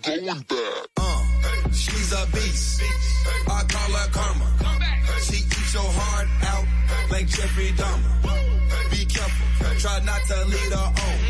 Going 0.03 0.25
back. 0.25 0.87
Uh, 0.97 1.25
She's 1.73 2.13
a 2.13 2.27
beast. 2.33 2.83
I 3.49 3.63
call 3.69 3.93
her 3.93 4.11
karma. 4.13 4.47
She 5.23 5.37
eats 5.37 5.75
your 5.75 5.83
heart 5.85 6.29
out 6.43 7.11
like 7.11 7.27
Jeffrey 7.29 7.73
Dahmer. 7.73 8.91
Be 8.91 9.05
careful, 9.05 9.79
try 9.79 10.01
not 10.05 10.23
to 10.27 10.45
lead 10.47 10.73
her 10.73 10.79
on. 10.79 11.30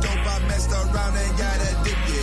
dope. 0.00 0.26
I 0.26 0.38
messed 0.48 0.72
around 0.72 1.16
and 1.16 1.38
got 1.38 1.60
addicted. 1.60 2.15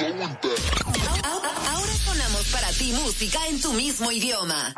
Ahora 0.00 1.92
sonamos 2.04 2.48
para 2.50 2.70
ti 2.70 2.92
música 2.92 3.46
en 3.48 3.60
tu 3.60 3.72
mismo 3.74 4.10
idioma. 4.10 4.72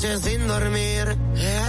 Sin 0.00 0.46
dormir. 0.48 1.16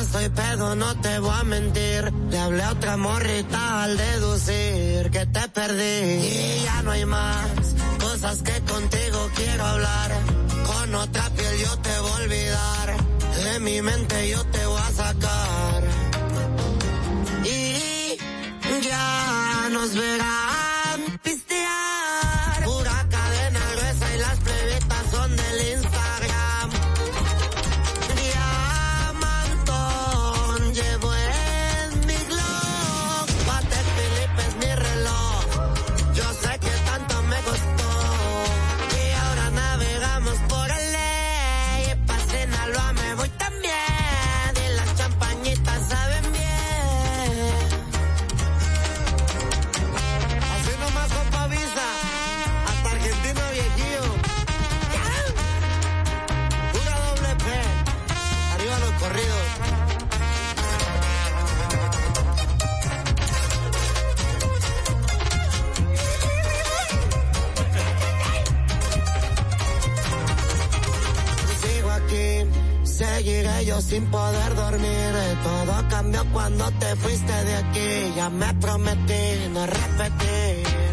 Estoy 0.01 0.29
pedo, 0.29 0.75
no 0.75 0.95
te 0.99 1.19
voy 1.19 1.33
a 1.33 1.43
mentir. 1.43 2.11
Le 2.29 2.39
hablé 2.39 2.63
a 2.63 2.71
otra 2.71 2.97
morrita 2.97 3.83
al 3.83 3.97
deducir 3.97 5.11
que 5.11 5.25
te 5.25 5.47
perdí. 5.49 6.25
Y 6.27 6.63
ya 6.63 6.81
no 6.83 6.91
hay 6.91 7.05
más 7.05 7.75
cosas 7.99 8.41
que 8.41 8.59
contigo 8.61 9.29
quiero 9.35 9.65
hablar. 9.65 10.11
Con 10.65 10.95
otra 10.95 11.29
piel 11.29 11.57
yo 11.59 11.77
te 11.79 11.99
voy 11.99 12.11
a 12.11 12.15
olvidar. 12.15 12.95
De 13.43 13.59
mi 13.59 13.81
mente 13.81 14.29
yo 14.29 14.43
te 14.45 14.65
voy 14.65 14.81
a 14.81 14.91
sacar. 14.91 15.83
Y 17.43 18.17
ya 18.81 19.69
nos 19.71 19.93
verán 19.93 20.64
sin 73.95 74.05
poder 74.07 74.55
dormir. 74.55 75.13
Todo 75.43 75.87
cambió 75.89 76.25
cuando 76.33 76.69
te 76.71 76.95
fuiste 76.97 77.33
de 77.45 77.55
aquí. 77.55 78.13
Ya 78.15 78.29
me 78.29 78.53
prometí 78.55 79.49
no 79.53 79.65
repetir. 79.65 80.84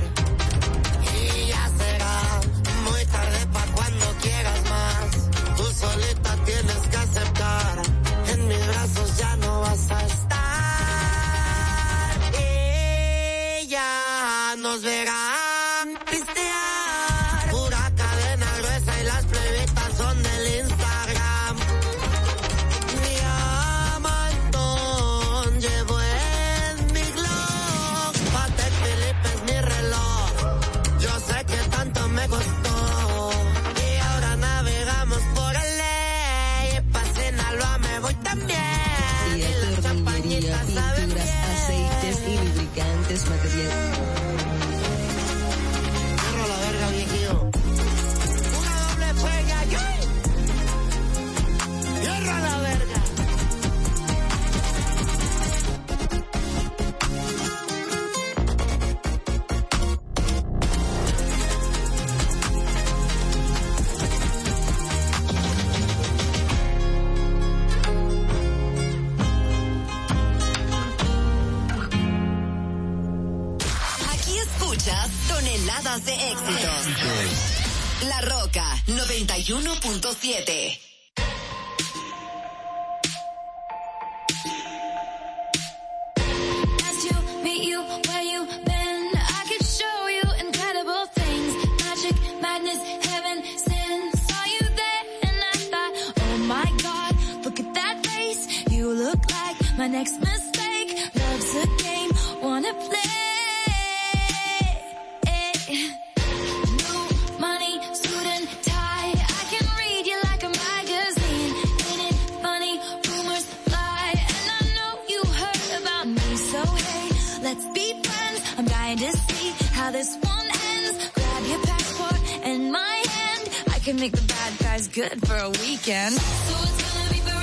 can 123.93 124.01
make 124.01 124.13
the 124.13 124.27
bad 124.27 124.59
guys 124.59 124.89
good 124.89 125.27
for 125.27 125.37
a 125.37 125.51
weekend. 125.51 126.15
So 126.15 127.42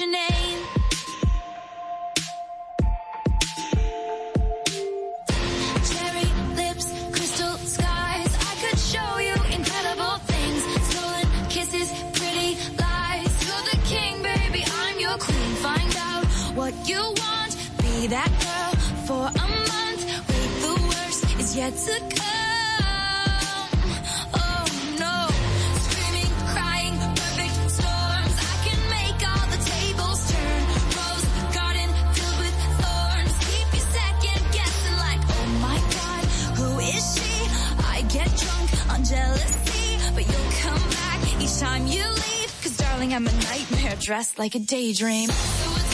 your 0.00 0.08
name. 0.10 0.23
dressed 44.04 44.38
like 44.38 44.54
a 44.54 44.58
daydream. 44.58 45.30
So 45.30 45.93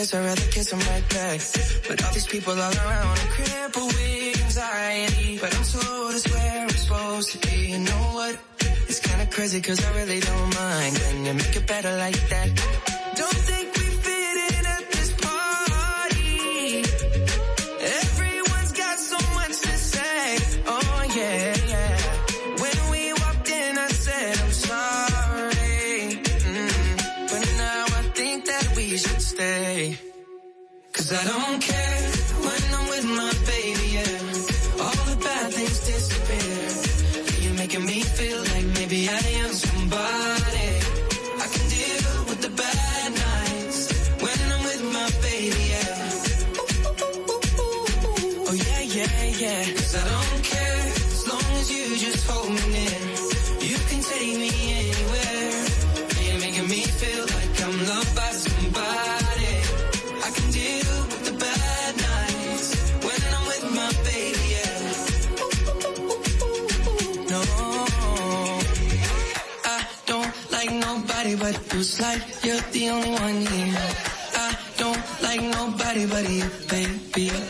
Pictureless, 0.00 0.14
I'd 0.14 0.24
rather 0.24 0.50
kiss 0.52 0.70
them 0.70 0.78
right 0.80 1.08
back. 1.10 1.40
But 1.88 2.04
all 2.04 2.12
these 2.14 2.26
people 2.26 2.52
all 2.52 2.72
around, 2.72 3.18
I'm 3.18 3.28
crippled 3.28 3.92
with 3.92 4.42
anxiety. 4.44 5.38
But 5.38 5.54
I'm 5.54 5.64
told 5.64 6.14
it's 6.14 6.28
where 6.32 6.62
I'm 6.62 6.68
supposed 6.70 7.32
to 7.32 7.38
be. 7.46 7.56
You 7.72 7.78
know 7.80 8.02
what? 8.14 8.38
It's 8.88 9.00
kinda 9.00 9.26
crazy 9.26 9.60
cause 9.60 9.84
I 9.84 9.96
really 9.96 10.20
don't 10.20 10.54
mind. 10.54 10.96
Can 10.96 11.26
you 11.26 11.34
make 11.34 11.54
it 11.54 11.66
better 11.66 11.96
like 11.96 12.28
that? 12.30 12.89
Cause 31.10 31.26
I 31.26 31.28
don't 31.28 31.60
care 31.60 31.69
It's 71.80 71.98
like 71.98 72.20
you're 72.44 72.60
the 72.72 72.90
only 72.90 73.10
one 73.10 73.40
here. 73.46 73.74
I 74.36 74.54
don't 74.76 75.22
like 75.22 75.40
nobody 75.40 76.04
but 76.04 76.28
you, 76.28 76.44
baby. 76.68 77.49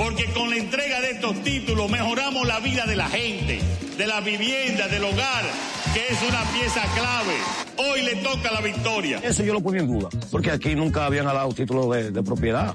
Porque 0.00 0.24
con 0.32 0.48
la 0.48 0.56
entrega 0.56 0.98
de 1.02 1.10
estos 1.10 1.42
títulos 1.42 1.90
mejoramos 1.90 2.46
la 2.46 2.58
vida 2.60 2.86
de 2.86 2.96
la 2.96 3.06
gente, 3.10 3.60
de 3.98 4.06
la 4.06 4.22
vivienda, 4.22 4.88
del 4.88 5.04
hogar, 5.04 5.44
que 5.92 6.08
es 6.08 6.18
una 6.26 6.42
pieza 6.52 6.80
clave. 6.94 7.34
Hoy 7.76 8.02
le 8.02 8.16
toca 8.16 8.50
la 8.50 8.62
victoria. 8.62 9.20
Eso 9.22 9.42
yo 9.42 9.52
lo 9.52 9.60
ponía 9.60 9.82
en 9.82 9.88
duda, 9.88 10.08
porque 10.30 10.52
aquí 10.52 10.74
nunca 10.74 11.04
habían 11.04 11.26
dado 11.26 11.52
título 11.52 11.90
de, 11.90 12.10
de 12.12 12.22
propiedad. 12.22 12.74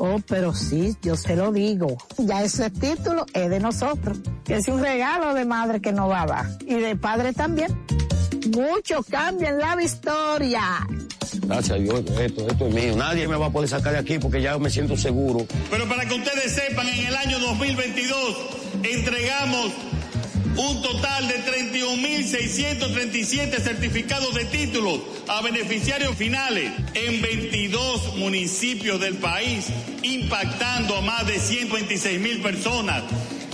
Oh, 0.00 0.20
pero 0.26 0.52
sí, 0.52 0.96
yo 1.00 1.16
se 1.16 1.36
lo 1.36 1.52
digo. 1.52 1.96
Ya 2.18 2.42
ese 2.42 2.68
título 2.70 3.24
es 3.32 3.48
de 3.48 3.60
nosotros. 3.60 4.18
Es 4.48 4.66
un 4.66 4.80
regalo 4.80 5.32
de 5.32 5.44
madre 5.44 5.80
que 5.80 5.92
nos 5.92 6.10
va 6.10 6.22
a 6.22 6.26
dar. 6.26 6.46
Y 6.66 6.74
de 6.74 6.96
padre 6.96 7.32
también. 7.32 7.68
Mucho 8.50 9.04
cambio 9.08 9.48
en 9.48 9.58
la 9.58 9.80
historia. 9.80 10.84
Gracias 11.46 11.70
a 11.70 11.80
Dios, 11.80 12.02
esto, 12.20 12.48
esto 12.48 12.66
es 12.66 12.74
mío. 12.74 12.96
Nadie 12.96 13.28
me 13.28 13.36
va 13.36 13.46
a 13.46 13.50
poder 13.50 13.68
sacar 13.68 13.92
de 13.92 13.98
aquí 13.98 14.18
porque 14.18 14.40
ya 14.40 14.56
me 14.58 14.70
siento 14.70 14.96
seguro. 14.96 15.46
Pero 15.70 15.88
para 15.88 16.06
que 16.06 16.14
ustedes 16.14 16.52
sepan, 16.52 16.88
en 16.88 17.06
el 17.06 17.16
año 17.16 17.38
2022 17.38 18.36
entregamos 18.82 19.72
un 20.56 20.82
total 20.82 21.26
de 21.26 21.42
31.637 21.44 23.60
certificados 23.60 24.32
de 24.34 24.44
títulos 24.44 25.00
a 25.26 25.42
beneficiarios 25.42 26.14
finales 26.16 26.70
en 26.94 27.20
22 27.20 28.16
municipios 28.16 29.00
del 29.00 29.16
país, 29.16 29.66
impactando 30.02 30.96
a 30.96 31.00
más 31.00 31.26
de 31.26 31.40
126 31.40 32.20
mil 32.20 32.40
personas 32.40 33.02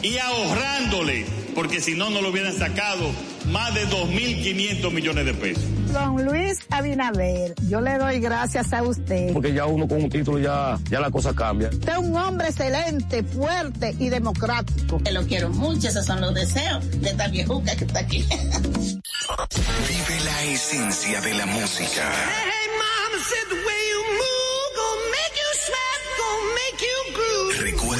y 0.02 0.18
ahorrándole, 0.18 1.24
porque 1.60 1.78
si 1.82 1.94
no, 1.94 2.08
no 2.08 2.22
lo 2.22 2.30
hubieran 2.30 2.56
sacado, 2.56 3.10
más 3.48 3.74
de 3.74 3.86
2.500 3.86 4.92
millones 4.92 5.26
de 5.26 5.34
pesos. 5.34 5.62
Don 5.92 6.24
Luis 6.24 6.58
Abinader, 6.70 7.54
yo 7.68 7.82
le 7.82 7.98
doy 7.98 8.18
gracias 8.18 8.72
a 8.72 8.82
usted. 8.82 9.34
Porque 9.34 9.52
ya 9.52 9.66
uno 9.66 9.86
con 9.86 10.02
un 10.02 10.08
título 10.08 10.38
ya, 10.38 10.78
ya 10.88 11.00
la 11.00 11.10
cosa 11.10 11.34
cambia. 11.34 11.68
Usted 11.68 11.92
es 11.92 11.98
un 11.98 12.16
hombre 12.16 12.48
excelente, 12.48 13.22
fuerte 13.24 13.94
y 13.98 14.08
democrático. 14.08 15.00
Te 15.04 15.12
lo 15.12 15.26
quiero 15.26 15.50
mucho, 15.50 15.88
esos 15.88 16.06
son 16.06 16.22
los 16.22 16.32
deseos 16.32 16.98
de 16.98 17.10
esta 17.10 17.28
viejuca 17.28 17.76
que 17.76 17.84
está 17.84 18.00
aquí. 18.00 18.26
Vive 18.26 20.20
la 20.24 20.44
esencia 20.44 21.20
de 21.20 21.34
la 21.34 21.44
música. 21.44 22.10
Hey, 22.24 22.70
mama 22.78 23.22
said 23.22 23.48
the 23.50 23.56
way 23.66 23.82
you 23.92 24.02
move 24.16 24.70
gonna 24.80 25.10
make 25.12 25.36
you 25.36 25.50
sweat, 25.66 26.00
gonna 26.16 26.54
make 26.56 26.80
you 26.80 26.98
groove. 27.12 27.60
Recuerdos. 27.60 27.99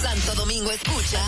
Santo 0.00 0.34
Domingo 0.34 0.70
escucha, 0.70 1.22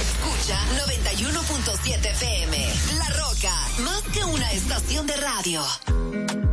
escucha 0.00 0.58
91.7 0.86 2.10
FM. 2.10 2.74
La 2.98 3.08
Roca, 3.08 3.54
más 3.78 4.02
que 4.12 4.22
una 4.22 4.52
estación 4.52 5.06
de 5.06 5.16
radio. 5.16 6.47